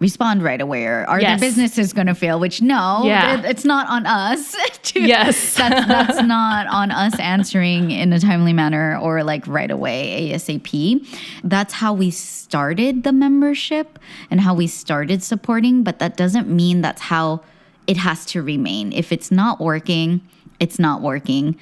respond 0.00 0.42
right 0.42 0.60
away 0.60 0.84
or 0.84 1.04
are 1.08 1.20
Yes. 1.20 1.40
their 1.40 1.48
businesses 1.48 1.92
going 1.94 2.08
to 2.08 2.14
fail 2.14 2.38
which 2.38 2.60
no 2.60 3.02
Yeah. 3.04 3.40
it's 3.46 3.64
not 3.64 3.88
on 3.88 4.04
us 4.06 4.54
to, 4.82 5.00
Yes. 5.00 5.54
that's 5.60 5.86
that's 5.86 6.20
not 6.22 6.66
on 6.66 6.90
us 6.90 7.18
answering 7.18 7.92
in 7.92 8.12
a 8.12 8.18
timely 8.20 8.52
manner 8.52 8.98
or 9.00 9.22
like 9.24 9.46
right 9.46 9.70
away 9.70 10.30
asap 10.34 11.06
that's 11.44 11.72
how 11.74 11.94
we 11.94 12.10
started 12.10 13.04
the 13.04 13.12
membership 13.12 13.98
and 14.30 14.42
how 14.42 14.52
we 14.52 14.66
started 14.66 15.22
supporting 15.22 15.82
but 15.82 15.98
that 16.00 16.14
doesn't 16.18 16.46
mean 16.48 16.82
that's 16.82 17.00
how 17.02 17.40
it 17.86 17.96
has 17.96 18.26
to 18.26 18.42
remain 18.42 18.92
if 18.92 19.12
it's 19.12 19.30
not 19.30 19.60
working 19.60 20.20
it's 20.60 20.78
not 20.78 21.02
working 21.02 21.56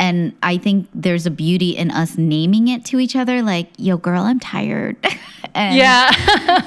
and 0.00 0.32
i 0.42 0.56
think 0.56 0.88
there's 0.94 1.26
a 1.26 1.30
beauty 1.30 1.70
in 1.76 1.90
us 1.90 2.16
naming 2.18 2.68
it 2.68 2.84
to 2.84 2.98
each 3.00 3.16
other 3.16 3.42
like 3.42 3.68
yo 3.78 3.96
girl 3.96 4.22
i'm 4.22 4.40
tired 4.40 4.96
and 5.54 5.76
Yeah. 5.76 6.10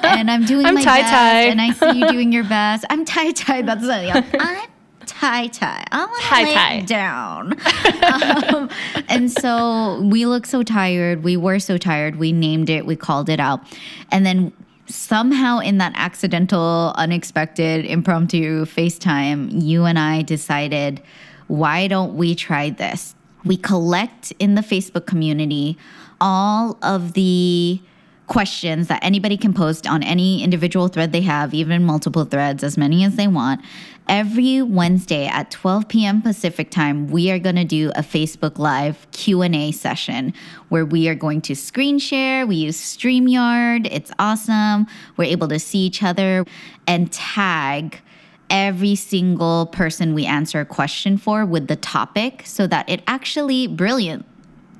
and 0.04 0.30
I'm 0.30 0.44
doing 0.44 0.66
I'm 0.66 0.74
my 0.74 0.82
tie-tie. 0.82 1.42
and 1.44 1.60
I 1.60 1.70
see 1.72 1.98
you 2.00 2.08
doing 2.10 2.32
your 2.32 2.44
best. 2.44 2.84
I'm 2.90 3.04
tie 3.04 3.30
tie. 3.30 3.62
That's 3.62 3.84
it. 3.84 4.06
Yeah. 4.06 4.24
I'm 4.40 4.68
tie 5.06 5.46
tie. 5.46 5.84
I 5.92 6.04
want 6.04 6.22
to 6.22 6.28
Tie-tie. 6.28 6.80
down. 6.80 7.54
um, 8.54 8.68
and 9.08 9.30
so 9.30 10.00
we 10.02 10.26
look 10.26 10.46
so 10.46 10.62
tired. 10.62 11.22
We 11.22 11.36
were 11.36 11.58
so 11.58 11.78
tired. 11.78 12.16
We 12.16 12.32
named 12.32 12.68
it. 12.70 12.84
We 12.84 12.96
called 12.96 13.28
it 13.28 13.38
out, 13.40 13.60
and 14.10 14.26
then 14.26 14.52
somehow 14.86 15.58
in 15.60 15.78
that 15.78 15.92
accidental, 15.94 16.92
unexpected, 16.96 17.86
impromptu 17.86 18.64
FaceTime, 18.66 19.62
you 19.62 19.84
and 19.84 19.98
I 19.98 20.22
decided 20.22 21.00
why 21.52 21.86
don't 21.86 22.16
we 22.16 22.34
try 22.34 22.70
this? 22.70 23.14
We 23.44 23.58
collect 23.58 24.32
in 24.38 24.54
the 24.54 24.62
Facebook 24.62 25.04
community 25.04 25.76
all 26.18 26.78
of 26.80 27.12
the 27.12 27.78
questions 28.26 28.88
that 28.88 29.04
anybody 29.04 29.36
can 29.36 29.52
post 29.52 29.86
on 29.86 30.02
any 30.02 30.42
individual 30.42 30.88
thread 30.88 31.12
they 31.12 31.20
have, 31.20 31.52
even 31.52 31.84
multiple 31.84 32.24
threads, 32.24 32.64
as 32.64 32.78
many 32.78 33.04
as 33.04 33.16
they 33.16 33.26
want. 33.26 33.60
Every 34.08 34.62
Wednesday 34.62 35.26
at 35.26 35.50
12 35.50 35.88
p.m. 35.88 36.22
Pacific 36.22 36.70
time, 36.70 37.08
we 37.08 37.30
are 37.30 37.38
going 37.38 37.56
to 37.56 37.64
do 37.64 37.90
a 37.94 38.00
Facebook 38.00 38.58
Live 38.58 39.06
Q&A 39.12 39.72
session 39.72 40.32
where 40.70 40.86
we 40.86 41.06
are 41.06 41.14
going 41.14 41.42
to 41.42 41.54
screen 41.54 41.98
share. 41.98 42.46
We 42.46 42.56
use 42.56 42.80
StreamYard. 42.80 43.86
It's 43.92 44.10
awesome. 44.18 44.86
We're 45.18 45.24
able 45.24 45.48
to 45.48 45.58
see 45.58 45.80
each 45.80 46.02
other 46.02 46.46
and 46.86 47.12
tag 47.12 48.00
every 48.52 48.94
single 48.94 49.66
person 49.66 50.14
we 50.14 50.26
answer 50.26 50.60
a 50.60 50.64
question 50.64 51.16
for 51.16 51.44
with 51.44 51.66
the 51.66 51.76
topic 51.76 52.42
so 52.44 52.66
that 52.68 52.88
it 52.88 53.02
actually 53.08 53.66
brilliant 53.66 54.24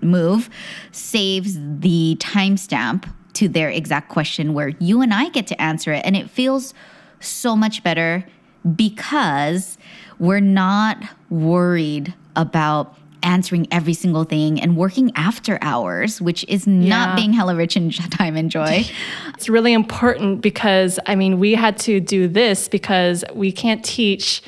move 0.02 0.50
saves 0.92 1.56
the 1.58 2.16
timestamp 2.20 3.10
to 3.32 3.48
their 3.48 3.70
exact 3.70 4.10
question 4.10 4.52
where 4.52 4.68
you 4.68 5.00
and 5.00 5.14
I 5.14 5.30
get 5.30 5.46
to 5.48 5.60
answer 5.60 5.92
it. 5.92 6.04
And 6.04 6.16
it 6.16 6.28
feels 6.28 6.74
so 7.20 7.56
much 7.56 7.82
better 7.82 8.26
because 8.76 9.78
we're 10.18 10.40
not 10.40 11.02
worried 11.30 12.14
about 12.36 12.96
answering 13.22 13.66
every 13.70 13.94
single 13.94 14.24
thing 14.24 14.60
and 14.60 14.76
working 14.76 15.12
after 15.16 15.58
hours, 15.62 16.20
which 16.20 16.44
is 16.48 16.66
not 16.66 17.10
Yeah. 17.10 17.14
being 17.16 17.32
hella 17.32 17.54
rich 17.54 17.76
in 17.76 17.90
time 18.18 18.36
and 18.36 18.50
joy. 18.50 18.84
It's 19.34 19.48
really 19.48 19.72
important 19.72 20.40
because 20.40 20.98
I 21.06 21.14
mean, 21.16 21.40
we 21.40 21.54
had 21.54 21.76
to 21.78 22.00
do 22.00 22.28
this 22.28 22.68
because 22.68 23.24
we 23.34 23.50
can't 23.50 23.84
teach 23.84 24.42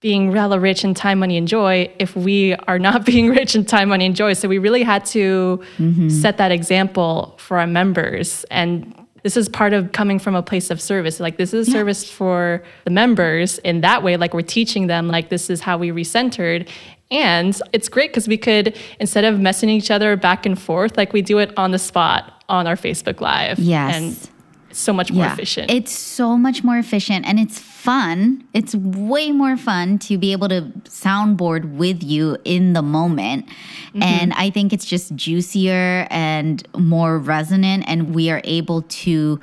being 0.00 0.32
hella 0.32 0.60
rich 0.60 0.84
in 0.84 0.94
time, 0.94 1.18
money, 1.18 1.36
and 1.36 1.48
joy 1.48 1.90
if 1.98 2.14
we 2.14 2.54
are 2.66 2.78
not 2.78 3.04
being 3.12 3.30
rich 3.30 3.54
in 3.54 3.64
time, 3.64 3.88
money, 3.88 4.06
and 4.06 4.14
joy. 4.14 4.32
So 4.32 4.48
we 4.48 4.58
really 4.58 4.82
had 4.82 5.04
to 5.06 5.60
mm-hmm. 5.78 6.08
set 6.08 6.36
that 6.38 6.52
example 6.52 7.34
for 7.38 7.58
our 7.58 7.66
members. 7.66 8.44
And 8.50 8.94
this 9.24 9.36
is 9.36 9.48
part 9.48 9.72
of 9.72 9.90
coming 9.92 10.18
from 10.20 10.36
a 10.36 10.42
place 10.42 10.70
of 10.70 10.80
service. 10.80 11.18
Like 11.18 11.36
this 11.36 11.52
is 11.52 11.68
a 11.68 11.70
service 11.70 12.08
for 12.08 12.62
the 12.84 12.90
members 12.90 13.58
in 13.58 13.80
that 13.80 14.02
way. 14.02 14.16
Like 14.16 14.32
we're 14.32 14.42
teaching 14.42 14.86
them, 14.86 15.08
like 15.08 15.28
this 15.28 15.50
is 15.50 15.60
how 15.60 15.76
we 15.76 15.90
recentered. 15.90 16.68
And 17.10 17.58
it's 17.72 17.88
great 17.88 18.10
because 18.10 18.28
we 18.28 18.36
could, 18.36 18.76
instead 19.00 19.24
of 19.24 19.40
messing 19.40 19.70
each 19.70 19.90
other 19.90 20.16
back 20.16 20.44
and 20.44 20.60
forth, 20.60 20.96
like 20.96 21.12
we 21.12 21.22
do 21.22 21.38
it 21.38 21.52
on 21.56 21.70
the 21.70 21.78
spot 21.78 22.44
on 22.48 22.66
our 22.66 22.76
Facebook 22.76 23.20
Live. 23.20 23.58
Yes. 23.58 23.96
And 23.96 24.30
it's 24.70 24.78
so 24.78 24.92
much 24.92 25.10
more 25.10 25.26
efficient. 25.26 25.70
It's 25.70 25.90
so 25.90 26.36
much 26.36 26.62
more 26.62 26.76
efficient 26.76 27.26
and 27.26 27.40
it's 27.40 27.58
fun. 27.58 28.44
It's 28.52 28.74
way 28.74 29.32
more 29.32 29.56
fun 29.56 29.98
to 30.00 30.18
be 30.18 30.32
able 30.32 30.50
to 30.50 30.60
soundboard 30.84 31.76
with 31.76 32.02
you 32.02 32.36
in 32.44 32.74
the 32.74 32.82
moment. 32.82 33.46
Mm-hmm. 33.46 34.02
And 34.02 34.32
I 34.34 34.50
think 34.50 34.74
it's 34.74 34.84
just 34.84 35.14
juicier 35.16 36.06
and 36.10 36.66
more 36.76 37.18
resonant, 37.18 37.84
and 37.86 38.14
we 38.14 38.30
are 38.30 38.42
able 38.44 38.82
to 38.82 39.40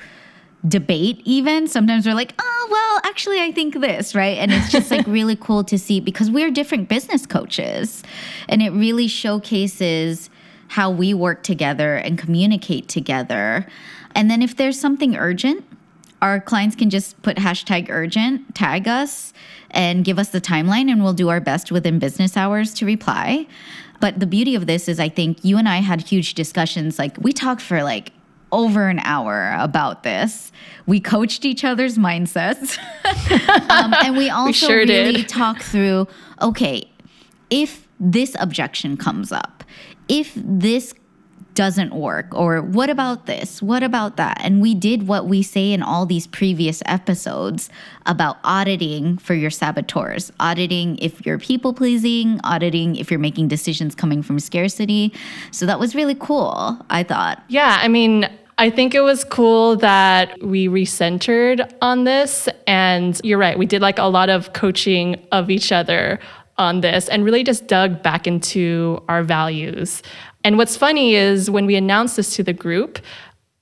debate 0.68 1.22
even. 1.26 1.68
Sometimes 1.68 2.06
we're 2.06 2.16
like 2.16 2.34
oh 2.40 2.68
well 2.72 3.02
actually 3.04 3.40
i 3.40 3.52
think 3.52 3.80
this 3.80 4.16
right? 4.16 4.38
And 4.38 4.52
it's 4.52 4.72
just 4.72 4.92
like 4.92 5.06
really 5.08 5.36
cool 5.36 5.64
to 5.66 5.78
see 5.78 6.00
because 6.00 6.32
we're 6.32 6.52
different 6.52 6.90
business 6.90 7.26
coaches. 7.26 8.04
And 8.50 8.62
it 8.62 8.72
really 8.72 9.08
showcases 9.08 10.30
how 10.68 10.90
we 10.90 11.14
work 11.14 11.44
together 11.44 11.96
and 11.96 12.18
communicate 12.18 12.88
together. 12.88 13.68
And 14.16 14.32
then 14.32 14.42
if 14.42 14.56
there's 14.56 14.80
something 14.80 15.16
urgent 15.16 15.64
our 16.22 16.40
clients 16.40 16.76
can 16.76 16.90
just 16.90 17.22
put 17.22 17.38
hashtag 17.38 17.90
urgent 17.90 18.56
tag 18.56 18.88
us 18.88 19.34
and 19.72 20.04
give 20.04 20.18
us 20.18 20.30
the 20.30 20.42
timeline 20.42 20.90
and 20.90 21.04
we'll 21.04 21.14
do 21.14 21.30
our 21.30 21.40
best 21.40 21.72
within 21.72 22.00
business 22.00 22.36
hours 22.36 22.74
to 22.74 22.86
reply. 22.86 23.46
But 24.00 24.20
the 24.20 24.26
beauty 24.26 24.56
of 24.56 24.66
this 24.66 24.88
is 24.88 25.00
i 25.00 25.10
think 25.10 25.44
you 25.44 25.58
and 25.58 25.70
i 25.70 25.78
had 25.78 26.02
huge 26.02 26.34
discussions. 26.34 26.98
Like 26.98 27.18
we 27.20 27.32
talked 27.32 27.62
for 27.62 27.84
like 27.84 28.12
over 28.56 28.88
an 28.88 29.00
hour 29.00 29.56
about 29.60 30.04
this. 30.04 30.52
We 30.86 31.00
coached 31.00 31.46
each 31.46 31.64
other's 31.64 31.98
mindsets. 31.98 32.78
um, 33.70 33.94
and 34.04 34.16
we 34.16 34.30
also 34.30 34.68
sure 34.68 34.78
really 34.78 35.14
did. 35.14 35.30
talk 35.30 35.62
through 35.62 36.08
okay, 36.42 36.90
if 37.50 37.88
this 38.00 38.36
objection 38.40 38.98
comes 38.98 39.32
up, 39.32 39.64
if 40.08 40.34
this 40.36 40.94
doesn't 41.56 41.96
work, 41.96 42.36
or 42.36 42.62
what 42.62 42.90
about 42.90 43.26
this? 43.26 43.62
What 43.62 43.82
about 43.82 44.18
that? 44.18 44.40
And 44.42 44.62
we 44.62 44.76
did 44.76 45.08
what 45.08 45.26
we 45.26 45.42
say 45.42 45.72
in 45.72 45.82
all 45.82 46.06
these 46.06 46.28
previous 46.28 46.84
episodes 46.86 47.70
about 48.06 48.38
auditing 48.44 49.18
for 49.18 49.34
your 49.34 49.50
saboteurs, 49.50 50.32
auditing 50.40 50.98
if 50.98 51.26
you're 51.26 51.40
people 51.40 51.74
pleasing, 51.74 52.42
auditing 52.44 52.98
if 52.98 53.10
you're 53.10 53.20
making 53.20 53.48
decisions 53.48 53.96
coming 53.96 54.22
from 54.22 54.40
scarcity. 54.40 55.14
So 55.52 55.66
that 55.66 55.80
was 55.80 55.96
really 55.96 56.16
cool, 56.16 56.78
I 56.90 57.04
thought. 57.04 57.42
Yeah, 57.48 57.78
I 57.80 57.88
mean, 57.88 58.30
I 58.58 58.70
think 58.70 58.96
it 58.96 59.02
was 59.02 59.24
cool 59.26 59.76
that 59.78 60.42
we 60.42 60.68
recentered 60.68 61.70
on 61.82 62.06
this. 62.06 62.48
And 62.68 63.20
you're 63.24 63.38
right, 63.38 63.58
we 63.60 63.66
did 63.66 63.82
like 63.82 64.00
a 64.00 64.06
lot 64.06 64.30
of 64.30 64.54
coaching 64.54 65.18
of 65.32 65.50
each 65.50 65.72
other 65.72 66.20
on 66.58 66.80
this 66.80 67.10
and 67.10 67.26
really 67.26 67.44
just 67.44 67.68
dug 67.68 68.02
back 68.02 68.28
into 68.28 69.04
our 69.10 69.24
values. 69.24 70.02
And 70.46 70.58
what's 70.58 70.78
funny 70.78 71.16
is 71.16 71.50
when 71.50 71.66
we 71.66 71.76
announced 71.76 72.16
this 72.16 72.36
to 72.36 72.44
the 72.44 72.54
group, 72.54 73.00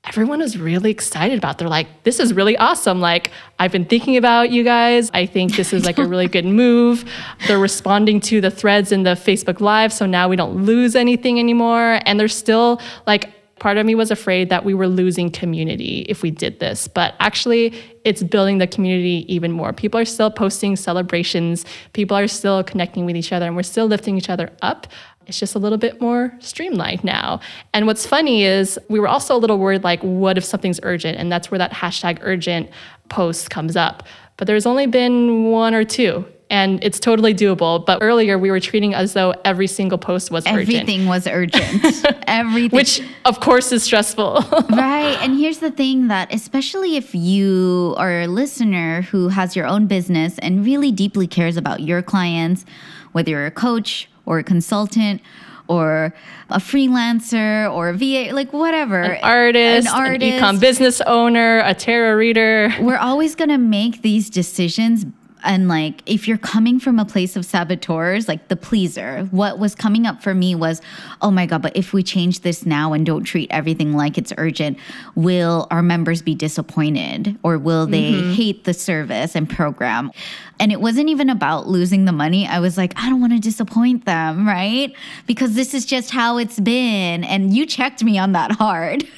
everyone 0.06 0.40
was 0.40 0.58
really 0.58 0.92
excited 0.92 1.38
about. 1.38 1.56
it. 1.56 1.58
They're 1.60 1.70
like, 1.70 1.88
"This 2.04 2.20
is 2.20 2.34
really 2.34 2.58
awesome! 2.58 3.00
Like, 3.00 3.32
I've 3.58 3.72
been 3.72 3.86
thinking 3.86 4.18
about 4.18 4.52
you 4.52 4.64
guys. 4.64 5.10
I 5.14 5.26
think 5.26 5.56
this 5.56 5.74
is 5.74 5.86
like 5.86 5.98
a 5.98 6.06
really 6.06 6.28
good 6.28 6.46
move." 6.46 7.06
They're 7.48 7.58
responding 7.58 8.20
to 8.22 8.42
the 8.42 8.52
threads 8.52 8.92
in 8.92 9.04
the 9.04 9.16
Facebook 9.16 9.60
Live, 9.62 9.94
so 9.94 10.06
now 10.06 10.28
we 10.28 10.36
don't 10.36 10.66
lose 10.66 10.96
anything 10.96 11.40
anymore. 11.40 12.00
And 12.06 12.20
there's 12.20 12.36
still 12.36 12.82
like 13.08 13.32
part 13.64 13.78
of 13.78 13.86
me 13.86 13.96
was 13.96 14.12
afraid 14.12 14.50
that 14.50 14.66
we 14.66 14.74
were 14.74 14.90
losing 14.90 15.32
community 15.32 16.06
if 16.10 16.22
we 16.22 16.30
did 16.30 16.60
this, 16.60 16.86
but 16.86 17.16
actually, 17.22 17.74
it's 18.04 18.22
building 18.22 18.58
the 18.58 18.68
community 18.68 19.26
even 19.34 19.54
more. 19.54 19.72
People 19.72 19.98
are 20.02 20.04
still 20.04 20.30
posting 20.30 20.76
celebrations. 20.76 21.64
People 21.94 22.18
are 22.18 22.28
still 22.28 22.62
connecting 22.66 23.06
with 23.06 23.16
each 23.16 23.32
other, 23.32 23.46
and 23.46 23.56
we're 23.56 23.64
still 23.64 23.86
lifting 23.86 24.18
each 24.18 24.30
other 24.30 24.52
up. 24.62 24.88
It's 25.28 25.40
just 25.40 25.56
a 25.56 25.60
little 25.60 25.78
bit 25.78 26.02
more 26.02 26.36
streamlined 26.40 27.06
now. 27.06 27.40
And 27.74 27.88
what's 27.88 28.06
funny 28.06 28.44
is 28.44 28.78
we 28.90 29.00
were 29.00 29.08
also 29.08 29.34
a 29.34 29.40
little 29.40 29.58
worried 29.58 29.86
like, 29.86 30.02
what 30.02 30.38
if 30.38 30.44
something's 30.44 30.82
urgent? 30.84 31.18
And 31.18 31.32
that's 31.32 31.50
where 31.50 31.60
that 31.60 31.72
hashtag 31.72 32.18
urgent 32.20 32.70
post 33.08 33.50
comes 33.50 33.78
up. 33.78 34.04
But 34.36 34.48
there's 34.48 34.66
only 34.66 34.88
been 34.88 35.46
one 35.46 35.74
or 35.74 35.86
two, 35.86 36.26
and 36.54 36.84
it's 36.84 37.00
totally 37.00 37.34
doable. 37.34 37.84
But 37.84 37.98
earlier 38.04 38.38
we 38.38 38.52
were 38.52 38.60
treating 38.60 38.94
as 38.94 39.14
though 39.14 39.34
every 39.44 39.66
single 39.66 39.98
post 39.98 40.30
was 40.30 40.46
Everything 40.46 41.08
urgent, 41.08 41.26
Everything 41.26 41.82
was 41.82 42.06
urgent. 42.06 42.24
Everything. 42.28 42.78
which 42.78 43.02
of 43.26 43.40
course 43.40 43.72
is 43.72 43.82
stressful. 43.82 44.36
right. 44.70 45.18
And 45.20 45.36
here's 45.36 45.58
the 45.58 45.72
thing 45.72 46.10
that, 46.10 46.32
especially 46.32 46.96
if 46.96 47.16
you 47.16 47.96
are 47.98 48.22
a 48.22 48.28
listener 48.28 49.02
who 49.02 49.30
has 49.30 49.56
your 49.56 49.66
own 49.66 49.88
business 49.88 50.38
and 50.40 50.64
really 50.64 50.92
deeply 50.92 51.26
cares 51.26 51.58
about 51.58 51.80
your 51.80 52.04
clients, 52.04 52.66
whether 53.14 53.32
you're 53.32 53.48
a 53.48 53.52
coach 53.52 54.08
or 54.28 54.38
a 54.38 54.44
consultant 54.44 55.22
or 55.68 56.14
a 56.52 56.60
freelancer 56.60 57.74
or 57.74 57.90
a 57.90 57.94
VA, 57.94 58.32
like 58.32 58.54
whatever, 58.54 59.18
artist, 59.24 59.88
an 59.88 60.22
an, 60.22 60.44
artist, 60.44 60.62
business 60.62 61.02
owner, 61.08 61.64
a 61.66 61.74
tarot 61.74 62.14
reader. 62.14 62.72
we're 62.80 62.98
always 62.98 63.34
going 63.34 63.50
to 63.50 63.58
make 63.58 64.04
these 64.04 64.30
decisions 64.30 65.06
and 65.44 65.68
like 65.68 66.02
if 66.06 66.28
you're 66.28 66.38
coming 66.38 66.80
from 66.80 67.00
a 67.00 67.06
place 67.06 67.36
of 67.36 67.46
saboteurs 67.46 68.28
like 68.28 68.48
the 68.48 68.56
pleaser 68.56 69.28
what 69.32 69.60
was 69.60 69.76
coming 69.76 70.06
up 70.06 70.22
for 70.22 70.34
me 70.34 70.56
was 70.56 70.82
oh 71.22 71.32
my 71.32 71.46
god 71.46 71.62
but 71.62 71.76
if 71.76 71.94
we 71.94 72.02
change 72.04 72.42
this 72.42 72.66
now 72.66 72.94
and 72.94 73.06
don't 73.06 73.24
treat 73.24 73.50
everything 73.52 73.94
like 73.94 74.18
it's 74.18 74.34
urgent 74.38 74.78
will 75.16 75.68
our 75.72 75.82
members 75.82 76.22
be 76.22 76.36
disappointed? 76.36 77.38
Or 77.44 77.58
will 77.58 77.86
they 77.86 78.14
mm-hmm. 78.14 78.34
hate 78.34 78.64
the 78.64 78.74
service 78.74 79.36
and 79.36 79.50
program? 79.50 80.12
And 80.60 80.72
it 80.72 80.82
wasn't 80.82 81.10
even 81.10 81.30
about 81.30 81.68
losing 81.68 82.06
the 82.06 82.12
money. 82.12 82.48
I 82.48 82.60
was 82.60 82.78
like 82.78 82.94
i 82.96 83.10
don't 83.10 83.22
want 83.22 83.34
to 83.34 83.40
disappoint 83.40 84.06
them 84.06 84.48
right? 84.48 84.94
Because 85.28 85.56
this 85.56 85.74
is 85.74 85.86
just 85.86 86.12
how 86.12 86.38
it's 86.38 86.60
been. 86.60 87.24
And 87.24 87.54
you 87.54 87.66
checked 87.66 88.04
me 88.04 88.18
on 88.18 88.34
that 88.34 88.52
hard. 88.52 89.08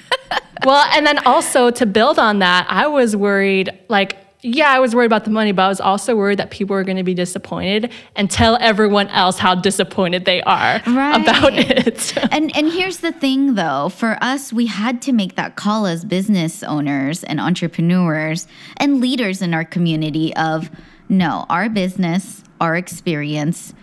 Well, 0.63 0.85
and 0.93 1.05
then 1.05 1.19
also 1.27 1.69
to 1.69 1.85
build 1.85 2.17
on 2.17 2.39
that, 2.39 2.65
I 2.69 2.87
was 2.87 3.15
worried 3.15 3.69
like 3.89 4.24
yeah, 4.45 4.71
I 4.71 4.79
was 4.79 4.93
worried 4.93 5.07
about 5.07 5.25
the 5.25 5.31
money, 5.31 5.51
but 5.51 5.63
I 5.63 5.67
was 5.67 5.81
also 5.81 6.15
worried 6.15 6.37
that 6.37 6.51
people 6.51 6.75
were 6.75 6.83
going 6.83 6.97
to 6.97 7.03
be 7.03 7.15
disappointed 7.15 7.91
and 8.15 8.29
tell 8.29 8.57
everyone 8.61 9.07
else 9.07 9.39
how 9.39 9.55
disappointed 9.55 10.25
they 10.25 10.43
are 10.43 10.75
about 10.85 11.53
it. 11.53 12.15
and 12.31 12.55
and 12.55 12.71
here's 12.71 12.97
the 12.97 13.11
thing 13.11 13.55
though. 13.55 13.89
For 13.89 14.19
us 14.21 14.53
we 14.53 14.67
had 14.67 15.01
to 15.03 15.13
make 15.13 15.35
that 15.35 15.55
call 15.55 15.87
as 15.87 16.05
business 16.05 16.61
owners 16.61 17.23
and 17.23 17.39
entrepreneurs 17.39 18.47
and 18.77 19.01
leaders 19.01 19.41
in 19.41 19.55
our 19.55 19.65
community 19.65 20.35
of 20.35 20.69
no 21.09 21.45
our 21.49 21.69
business 21.69 22.43
our 22.61 22.75
experience 22.75 23.73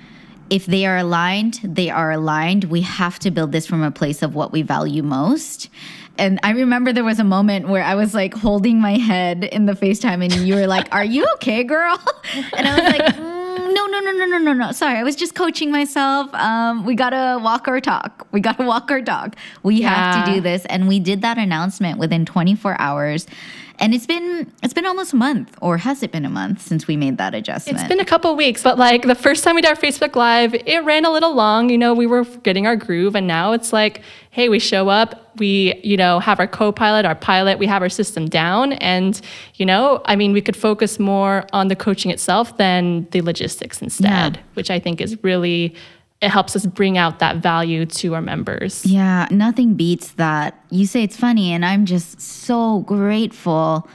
if 0.51 0.67
they 0.67 0.87
are 0.87 0.99
aligned 0.99 1.61
they 1.65 1.91
are 1.91 2.13
aligned. 2.13 2.65
We 2.65 2.83
have 2.83 3.19
to 3.21 3.33
build 3.33 3.51
this 3.51 3.67
from 3.67 3.83
a 3.83 3.91
place 3.91 4.23
of 4.23 4.37
what 4.37 4.53
we 4.53 4.63
value 4.63 5.03
most 5.03 5.69
and 6.19 6.39
I 6.43 6.51
remember 6.51 6.93
there 6.93 7.05
was 7.05 7.19
a 7.19 7.25
moment 7.25 7.69
where 7.69 7.83
I 7.83 7.95
was 7.95 8.15
like 8.15 8.35
holding 8.35 8.81
my 8.81 8.99
head 8.99 9.45
in 9.45 9.67
the 9.67 9.73
FaceTime 9.73 10.23
and 10.23 10.33
you 10.47 10.55
were 10.57 10.67
like, 10.67 10.89
Are 10.95 11.05
you 11.05 11.27
okay, 11.35 11.65
girl? 11.65 11.99
And 12.57 12.69
I 12.69 12.81
was 12.81 12.93
like, 12.99 13.15
"Mm, 13.17 13.75
No, 13.75 13.87
no, 13.87 14.01
no, 14.01 14.11
no, 14.13 14.25
no, 14.27 14.39
no, 14.39 14.53
no. 14.53 14.73
Sorry, 14.73 14.97
I 14.99 15.03
was 15.03 15.17
just 15.17 15.35
coaching 15.35 15.71
myself. 15.73 16.33
Um, 16.35 16.85
we 16.85 16.95
gotta 16.95 17.43
walk 17.43 17.67
our 17.69 17.81
talk. 17.81 18.27
We 18.31 18.41
gotta 18.41 18.65
walk 18.65 18.91
our 18.91 19.01
dog. 19.01 19.37
We 19.63 19.81
have 19.83 20.27
to 20.27 20.33
do 20.35 20.41
this, 20.41 20.65
and 20.67 20.87
we 20.89 21.01
did 21.01 21.23
that 21.23 21.39
announcement 21.39 21.99
within 21.99 22.25
24 22.25 22.77
hours. 22.81 23.27
And 23.83 23.93
it's 23.95 24.07
been 24.07 24.51
it's 24.63 24.73
been 24.73 24.87
almost 24.87 25.13
a 25.13 25.17
month, 25.17 25.59
or 25.61 25.77
has 25.77 26.05
it 26.05 26.13
been 26.13 26.25
a 26.25 26.31
month 26.31 26.63
since 26.63 26.87
we 26.87 26.97
made 26.97 27.19
that 27.19 27.35
adjustment? 27.35 27.81
It's 27.81 27.89
been 27.89 27.99
a 27.99 28.05
couple 28.05 28.35
weeks, 28.37 28.63
but 28.63 28.79
like 28.79 29.03
the 29.03 29.17
first 29.17 29.43
time 29.43 29.57
we 29.57 29.61
did 29.61 29.69
our 29.71 29.75
Facebook 29.77 30.15
Live, 30.15 30.55
it 30.55 30.85
ran 30.85 31.05
a 31.05 31.11
little 31.11 31.35
long. 31.35 31.69
You 31.69 31.77
know, 31.79 31.93
we 31.93 32.07
were 32.07 32.23
getting 32.45 32.65
our 32.65 32.77
groove, 32.77 33.17
and 33.17 33.27
now 33.27 33.51
it's 33.51 33.73
like, 33.73 34.03
hey, 34.31 34.49
we 34.49 34.61
show 34.61 34.89
up, 34.89 35.37
we, 35.39 35.75
you 35.83 35.97
know, 35.97 36.21
have 36.21 36.39
our 36.39 36.47
co 36.47 36.71
pilot, 36.71 37.05
our 37.05 37.17
pilot, 37.17 37.59
we 37.59 37.67
have 37.67 37.83
our 37.83 37.89
system 37.89 38.29
down. 38.29 38.75
And, 38.75 39.21
you 39.57 39.67
know, 39.67 40.01
I 40.05 40.15
mean, 40.15 40.33
we 40.33 40.41
could 40.41 40.57
focus 40.57 41.01
more 41.01 41.45
on 41.53 41.67
the 41.67 41.75
coaching 41.77 42.13
itself 42.13 42.57
than 42.59 43.09
the 43.11 43.21
logistics 43.21 43.83
instead, 43.83 44.37
Yeah. 44.37 44.43
which 44.55 44.71
I 44.71 44.79
think 44.79 45.01
is 45.01 45.19
really, 45.25 45.75
it 46.23 46.31
helps 46.31 46.55
us 46.55 46.65
bring 46.65 46.97
out 46.97 47.19
that 47.19 47.39
value 47.39 47.85
to 47.85 48.15
our 48.15 48.23
members. 48.23 48.87
Yeah, 48.87 49.27
nothing 49.31 49.75
beats 49.75 50.13
that. 50.13 50.59
You 50.71 50.87
say 50.87 51.03
it's 51.03 51.17
funny, 51.17 51.53
and 51.53 51.65
I'm 51.65 51.85
just 51.85 52.21
so 52.21 52.81
grateful 52.81 53.89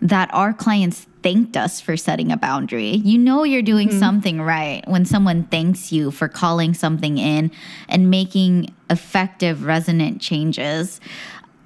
that 0.00 0.32
our 0.32 0.54
clients 0.54 1.06
thanked 1.22 1.58
us 1.58 1.78
for 1.80 1.96
setting 1.96 2.32
a 2.32 2.38
boundary. 2.38 2.96
You 2.96 3.18
know, 3.18 3.44
you're 3.44 3.60
doing 3.60 3.88
mm-hmm. 3.88 3.98
something 3.98 4.40
right 4.40 4.82
when 4.88 5.04
someone 5.04 5.44
thanks 5.44 5.92
you 5.92 6.10
for 6.10 6.26
calling 6.26 6.72
something 6.72 7.18
in 7.18 7.50
and 7.88 8.10
making 8.10 8.74
effective, 8.88 9.64
resonant 9.64 10.22
changes. 10.22 11.00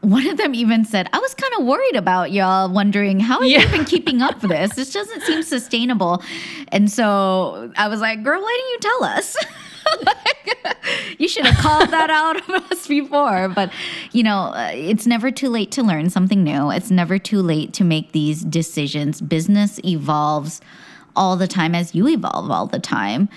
One 0.01 0.27
of 0.27 0.37
them 0.37 0.53
even 0.55 0.85
said, 0.85 1.09
I 1.13 1.19
was 1.21 1.33
kind 1.35 1.53
of 1.61 1.65
worried 1.65 1.95
about 1.95 2.33
y'all 2.33 2.69
wondering 2.69 3.21
how 3.21 3.39
are 3.39 3.45
you 3.45 3.59
Yeah. 3.59 3.69
even 3.69 3.85
keeping 3.85 4.21
up 4.21 4.43
with 4.43 4.51
this? 4.51 4.75
This 4.75 4.93
doesn't 4.93 5.23
seem 5.23 5.43
sustainable. 5.45 6.25
And 6.69 6.91
so 6.91 7.71
I 7.77 7.87
was 7.87 8.01
like, 8.01 8.25
girl, 8.25 8.41
why 8.43 8.59
didn't 8.59 8.71
you 8.73 8.91
tell 8.91 9.05
us? 9.05 9.37
you 11.19 11.29
should 11.29 11.47
have 11.47 11.59
called 11.59 11.91
that 11.91 12.11
out 12.11 12.37
of 12.37 12.71
us 12.71 12.87
before. 12.87 13.49
But, 13.49 13.73
you 14.13 14.23
know, 14.23 14.53
uh, 14.55 14.71
it's 14.73 15.07
never 15.07 15.31
too 15.31 15.49
late 15.49 15.71
to 15.73 15.83
learn 15.83 16.11
something 16.11 16.43
new. 16.43 16.71
It's 16.71 16.91
never 16.91 17.19
too 17.19 17.43
late 17.43 17.73
to 17.75 17.85
make 17.85 18.13
these 18.13 18.43
decisions. 18.43 19.21
Business 19.21 19.81
evolves 19.85 20.61
all 21.15 21.37
the 21.37 21.47
time 21.47 21.75
as 21.75 21.95
you 21.95 22.09
evolve 22.09 22.51
all 22.51 22.67
the 22.67 22.79
time. 22.79 23.29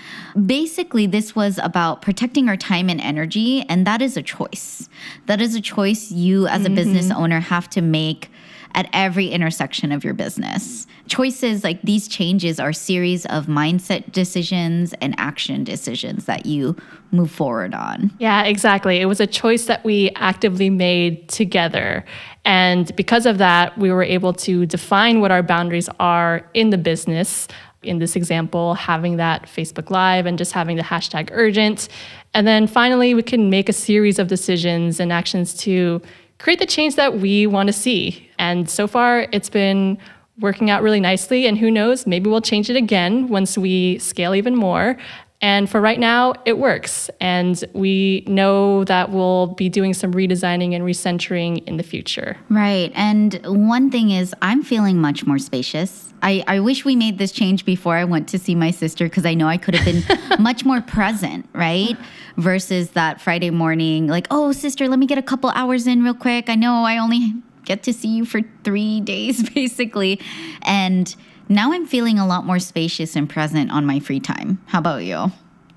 Basically, 0.46 1.06
this 1.06 1.36
was 1.36 1.58
about 1.62 2.02
protecting 2.02 2.48
our 2.48 2.56
time 2.56 2.88
and 2.88 3.00
energy, 3.00 3.64
and 3.68 3.86
that 3.86 4.00
is 4.00 4.16
a 4.16 4.22
choice. 4.22 4.88
That 5.26 5.40
is 5.40 5.54
a 5.54 5.60
choice 5.60 6.10
you, 6.10 6.46
as 6.46 6.64
a 6.64 6.70
business 6.70 7.10
owner, 7.10 7.40
have 7.40 7.68
to 7.70 7.82
make 7.82 8.30
at 8.76 8.88
every 8.92 9.28
intersection 9.28 9.90
of 9.90 10.04
your 10.04 10.12
business. 10.14 10.86
Choices 11.08 11.64
like 11.64 11.80
these 11.82 12.06
changes 12.06 12.60
are 12.60 12.74
series 12.74 13.24
of 13.26 13.46
mindset 13.46 14.12
decisions 14.12 14.92
and 15.00 15.14
action 15.18 15.64
decisions 15.64 16.26
that 16.26 16.44
you 16.44 16.76
move 17.10 17.30
forward 17.30 17.74
on. 17.74 18.12
Yeah, 18.18 18.42
exactly. 18.42 18.98
It 19.00 19.06
was 19.06 19.18
a 19.18 19.26
choice 19.26 19.64
that 19.66 19.82
we 19.82 20.10
actively 20.16 20.68
made 20.68 21.28
together. 21.30 22.04
And 22.44 22.94
because 22.96 23.24
of 23.24 23.38
that, 23.38 23.76
we 23.78 23.90
were 23.90 24.02
able 24.02 24.34
to 24.34 24.66
define 24.66 25.20
what 25.20 25.30
our 25.30 25.42
boundaries 25.42 25.88
are 25.98 26.48
in 26.52 26.68
the 26.68 26.78
business. 26.78 27.48
In 27.82 27.98
this 27.98 28.14
example, 28.14 28.74
having 28.74 29.16
that 29.16 29.44
Facebook 29.44 29.90
Live 29.90 30.26
and 30.26 30.36
just 30.36 30.52
having 30.52 30.76
the 30.76 30.82
hashtag 30.82 31.30
urgent. 31.32 31.88
And 32.34 32.46
then 32.46 32.66
finally, 32.66 33.14
we 33.14 33.22
can 33.22 33.48
make 33.48 33.70
a 33.70 33.72
series 33.72 34.18
of 34.18 34.28
decisions 34.28 35.00
and 35.00 35.12
actions 35.12 35.54
to 35.58 36.02
create 36.38 36.58
the 36.58 36.66
change 36.66 36.96
that 36.96 37.18
we 37.18 37.46
want 37.46 37.68
to 37.68 37.72
see. 37.72 38.30
And 38.38 38.68
so 38.68 38.86
far, 38.86 39.26
it's 39.32 39.48
been 39.48 39.98
working 40.38 40.70
out 40.70 40.82
really 40.82 41.00
nicely. 41.00 41.46
And 41.46 41.56
who 41.56 41.70
knows, 41.70 42.06
maybe 42.06 42.28
we'll 42.28 42.42
change 42.42 42.68
it 42.68 42.76
again 42.76 43.28
once 43.28 43.56
we 43.56 43.98
scale 43.98 44.34
even 44.34 44.54
more. 44.54 44.96
And 45.42 45.68
for 45.68 45.80
right 45.80 46.00
now, 46.00 46.34
it 46.44 46.58
works. 46.58 47.10
And 47.20 47.62
we 47.74 48.24
know 48.26 48.84
that 48.84 49.10
we'll 49.10 49.48
be 49.48 49.68
doing 49.68 49.92
some 49.92 50.12
redesigning 50.12 50.74
and 50.74 50.82
recentering 50.84 51.62
in 51.64 51.76
the 51.76 51.82
future. 51.82 52.38
Right. 52.48 52.90
And 52.94 53.34
one 53.44 53.90
thing 53.90 54.10
is, 54.10 54.34
I'm 54.40 54.62
feeling 54.62 54.98
much 54.98 55.26
more 55.26 55.38
spacious. 55.38 56.14
I, 56.22 56.42
I 56.46 56.60
wish 56.60 56.84
we 56.84 56.96
made 56.96 57.18
this 57.18 57.32
change 57.32 57.66
before 57.66 57.96
I 57.96 58.04
went 58.04 58.28
to 58.28 58.38
see 58.38 58.54
my 58.54 58.70
sister 58.70 59.04
because 59.04 59.26
I 59.26 59.34
know 59.34 59.46
I 59.46 59.58
could 59.58 59.74
have 59.74 59.84
been 59.84 60.02
much 60.42 60.64
more 60.64 60.80
present, 60.80 61.46
right? 61.52 61.96
Versus 62.38 62.90
that 62.90 63.20
Friday 63.20 63.50
morning, 63.50 64.06
like, 64.06 64.26
oh, 64.30 64.52
sister, 64.52 64.88
let 64.88 64.98
me 64.98 65.06
get 65.06 65.18
a 65.18 65.22
couple 65.22 65.50
hours 65.50 65.86
in 65.86 66.02
real 66.02 66.14
quick. 66.14 66.48
I 66.48 66.54
know 66.54 66.84
I 66.84 66.96
only 66.96 67.34
get 67.66 67.82
to 67.82 67.92
see 67.92 68.08
you 68.08 68.24
for 68.24 68.40
three 68.64 69.00
days, 69.00 69.48
basically. 69.54 70.20
And 70.62 71.14
now 71.48 71.72
I'm 71.72 71.86
feeling 71.86 72.18
a 72.18 72.26
lot 72.26 72.44
more 72.44 72.58
spacious 72.58 73.16
and 73.16 73.28
present 73.28 73.70
on 73.70 73.86
my 73.86 74.00
free 74.00 74.20
time. 74.20 74.60
How 74.66 74.78
about 74.78 75.04
you? 75.04 75.30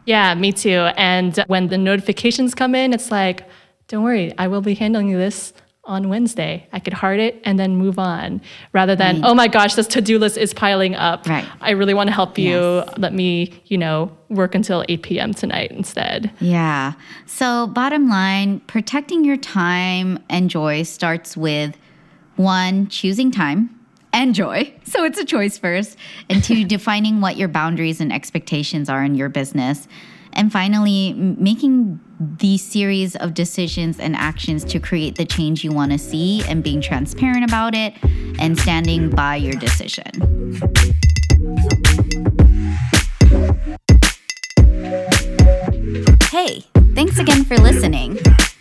Yeah, 0.05 0.33
me 0.35 0.51
too. 0.51 0.89
And 0.97 1.37
when 1.47 1.67
the 1.67 1.77
notifications 1.77 2.55
come 2.55 2.73
in, 2.75 2.93
it's 2.93 3.11
like, 3.11 3.43
don't 3.87 4.03
worry, 4.03 4.33
I 4.37 4.47
will 4.47 4.61
be 4.61 4.73
handling 4.73 5.11
this 5.11 5.53
on 5.83 6.07
Wednesday. 6.09 6.67
I 6.71 6.79
could 6.79 6.93
heart 6.93 7.19
it 7.19 7.41
and 7.43 7.57
then 7.59 7.75
move 7.75 7.97
on 7.97 8.41
rather 8.73 8.95
than, 8.95 9.21
Right. 9.21 9.29
oh 9.29 9.33
my 9.33 9.47
gosh, 9.47 9.73
this 9.73 9.87
to 9.87 10.01
do 10.01 10.19
list 10.19 10.37
is 10.37 10.53
piling 10.53 10.93
up. 10.95 11.27
Right. 11.27 11.45
I 11.61 11.71
really 11.71 11.95
want 11.95 12.07
to 12.09 12.13
help 12.13 12.37
you. 12.37 12.51
Yes. 12.57 12.93
Let 12.97 13.13
me, 13.13 13.59
you 13.65 13.77
know, 13.77 14.15
work 14.29 14.53
until 14.53 14.85
8 14.87 15.01
p.m. 15.01 15.33
tonight 15.33 15.71
instead. 15.71 16.31
Yeah. 16.39 16.93
So, 17.25 17.67
bottom 17.67 18.07
line, 18.07 18.59
protecting 18.61 19.25
your 19.25 19.37
time 19.37 20.19
and 20.29 20.49
joy 20.49 20.83
starts 20.83 21.35
with 21.35 21.75
one, 22.35 22.87
choosing 22.87 23.31
time 23.31 23.78
and 24.19 24.35
joy. 24.35 24.73
So, 24.83 25.05
it's 25.05 25.17
a 25.17 25.25
choice 25.25 25.57
first. 25.57 25.97
And 26.29 26.43
two, 26.43 26.65
defining 26.77 27.21
what 27.21 27.37
your 27.37 27.47
boundaries 27.47 28.01
and 28.01 28.11
expectations 28.11 28.89
are 28.89 29.03
in 29.03 29.15
your 29.15 29.29
business. 29.29 29.87
And 30.33 30.51
finally, 30.51 31.13
making 31.13 31.99
these 32.19 32.61
series 32.61 33.15
of 33.15 33.33
decisions 33.33 33.97
and 33.99 34.15
actions 34.15 34.63
to 34.65 34.79
create 34.79 35.15
the 35.15 35.25
change 35.25 35.63
you 35.63 35.71
want 35.71 35.93
to 35.93 35.97
see 35.97 36.43
and 36.47 36.63
being 36.63 36.81
transparent 36.81 37.45
about 37.45 37.73
it 37.73 37.93
and 38.39 38.57
standing 38.59 39.09
by 39.09 39.37
your 39.37 39.53
decision. 39.53 40.11
Hey, 46.29 46.65
thanks 46.93 47.17
again 47.17 47.45
for 47.45 47.57
listening. 47.57 48.19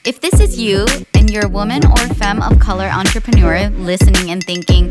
If 0.08 0.22
this 0.22 0.40
is 0.40 0.58
you 0.58 0.86
and 1.12 1.28
you're 1.28 1.44
a 1.44 1.50
woman 1.50 1.84
or 1.84 1.98
femme 2.14 2.40
of 2.40 2.58
color 2.58 2.86
entrepreneur 2.86 3.68
listening 3.68 4.30
and 4.30 4.42
thinking, 4.42 4.90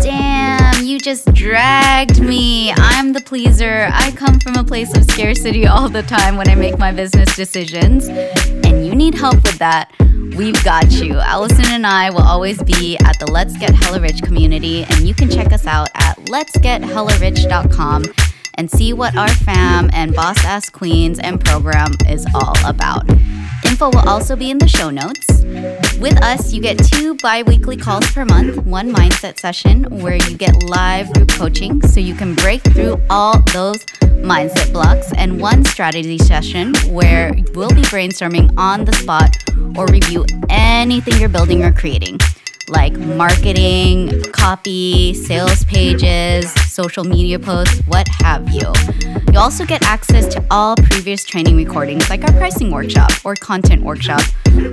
damn, 0.00 0.82
you 0.82 0.98
just 0.98 1.30
dragged 1.34 2.22
me. 2.22 2.72
I'm 2.72 3.12
the 3.12 3.20
pleaser. 3.20 3.90
I 3.92 4.10
come 4.12 4.40
from 4.40 4.56
a 4.56 4.64
place 4.64 4.96
of 4.96 5.04
scarcity 5.04 5.66
all 5.66 5.90
the 5.90 6.02
time 6.02 6.38
when 6.38 6.48
I 6.48 6.54
make 6.54 6.78
my 6.78 6.92
business 6.92 7.36
decisions, 7.36 8.08
and 8.08 8.86
you 8.86 8.94
need 8.94 9.14
help 9.14 9.34
with 9.44 9.58
that. 9.58 9.92
We've 10.34 10.64
got 10.64 10.92
you. 10.92 11.18
Allison 11.18 11.66
and 11.66 11.86
I 11.86 12.08
will 12.08 12.22
always 12.22 12.62
be 12.62 12.96
at 13.04 13.18
the 13.18 13.30
Let's 13.30 13.54
Get 13.58 13.74
Hella 13.74 14.00
Rich 14.00 14.22
community, 14.22 14.84
and 14.84 15.06
you 15.06 15.12
can 15.12 15.28
check 15.28 15.52
us 15.52 15.66
out 15.66 15.90
at 15.94 16.16
letsgethellarich.com 16.20 18.04
and 18.54 18.70
see 18.70 18.94
what 18.94 19.14
our 19.14 19.28
fam 19.28 19.90
and 19.92 20.14
boss 20.14 20.42
ass 20.46 20.70
queens 20.70 21.18
and 21.18 21.38
program 21.38 21.92
is 22.08 22.26
all 22.34 22.56
about. 22.66 23.04
Info 23.68 23.90
will 23.90 24.08
also 24.08 24.34
be 24.34 24.50
in 24.50 24.58
the 24.58 24.66
show 24.66 24.88
notes. 24.88 25.26
With 26.00 26.22
us, 26.22 26.52
you 26.52 26.62
get 26.62 26.78
two 26.78 27.16
bi 27.16 27.42
weekly 27.42 27.76
calls 27.76 28.10
per 28.12 28.24
month, 28.24 28.56
one 28.64 28.90
mindset 28.92 29.38
session 29.38 29.84
where 30.00 30.16
you 30.16 30.36
get 30.38 30.62
live 30.64 31.12
group 31.12 31.30
coaching 31.30 31.82
so 31.86 32.00
you 32.00 32.14
can 32.14 32.34
break 32.34 32.62
through 32.62 33.00
all 33.10 33.38
those 33.52 33.84
mindset 34.24 34.72
blocks, 34.72 35.12
and 35.12 35.40
one 35.40 35.64
strategy 35.64 36.18
session 36.18 36.74
where 36.90 37.32
we'll 37.54 37.68
be 37.68 37.82
brainstorming 37.82 38.56
on 38.56 38.86
the 38.86 38.92
spot 38.92 39.36
or 39.76 39.86
review 39.86 40.24
anything 40.48 41.18
you're 41.20 41.28
building 41.28 41.62
or 41.62 41.72
creating 41.72 42.18
like 42.68 42.92
marketing, 42.92 44.22
copy, 44.32 45.14
sales 45.14 45.64
pages, 45.64 46.52
social 46.70 47.04
media 47.04 47.38
posts, 47.38 47.80
what 47.86 48.06
have 48.08 48.48
you. 48.50 48.72
You 49.38 49.44
also 49.44 49.64
get 49.64 49.84
access 49.84 50.26
to 50.34 50.44
all 50.50 50.74
previous 50.74 51.24
training 51.24 51.56
recordings, 51.56 52.10
like 52.10 52.24
our 52.24 52.32
pricing 52.32 52.72
workshop, 52.72 53.12
or 53.24 53.36
content 53.36 53.84
workshop, 53.84 54.20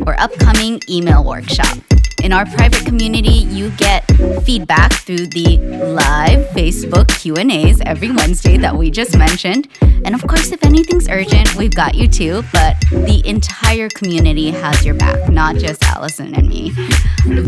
or 0.07 0.19
upcoming 0.19 0.81
email 0.89 1.23
workshop. 1.23 1.77
In 2.23 2.33
our 2.33 2.47
private 2.47 2.83
community, 2.83 3.29
you 3.29 3.69
get 3.77 4.03
feedback 4.43 4.91
through 4.91 5.27
the 5.27 5.59
live 5.59 6.47
Facebook 6.47 7.07
Q&As 7.09 7.79
every 7.81 8.09
Wednesday 8.09 8.57
that 8.57 8.75
we 8.75 8.89
just 8.89 9.15
mentioned. 9.15 9.67
And 9.81 10.15
of 10.15 10.25
course, 10.25 10.51
if 10.51 10.63
anything's 10.63 11.07
urgent, 11.09 11.55
we've 11.55 11.75
got 11.75 11.93
you 11.93 12.07
too, 12.07 12.43
but 12.51 12.75
the 12.89 13.21
entire 13.23 13.87
community 13.89 14.49
has 14.49 14.83
your 14.83 14.95
back, 14.95 15.29
not 15.29 15.57
just 15.57 15.83
Allison 15.83 16.33
and 16.33 16.49
me. 16.49 16.73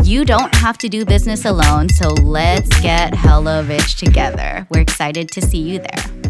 You 0.04 0.24
don't 0.24 0.54
have 0.54 0.78
to 0.78 0.88
do 0.88 1.04
business 1.04 1.44
alone, 1.44 1.88
so 1.88 2.10
let's 2.10 2.80
get 2.80 3.12
hella 3.12 3.64
rich 3.64 3.96
together. 3.96 4.68
We're 4.70 4.82
excited 4.82 5.32
to 5.32 5.40
see 5.40 5.58
you 5.58 5.80
there. 5.80 6.27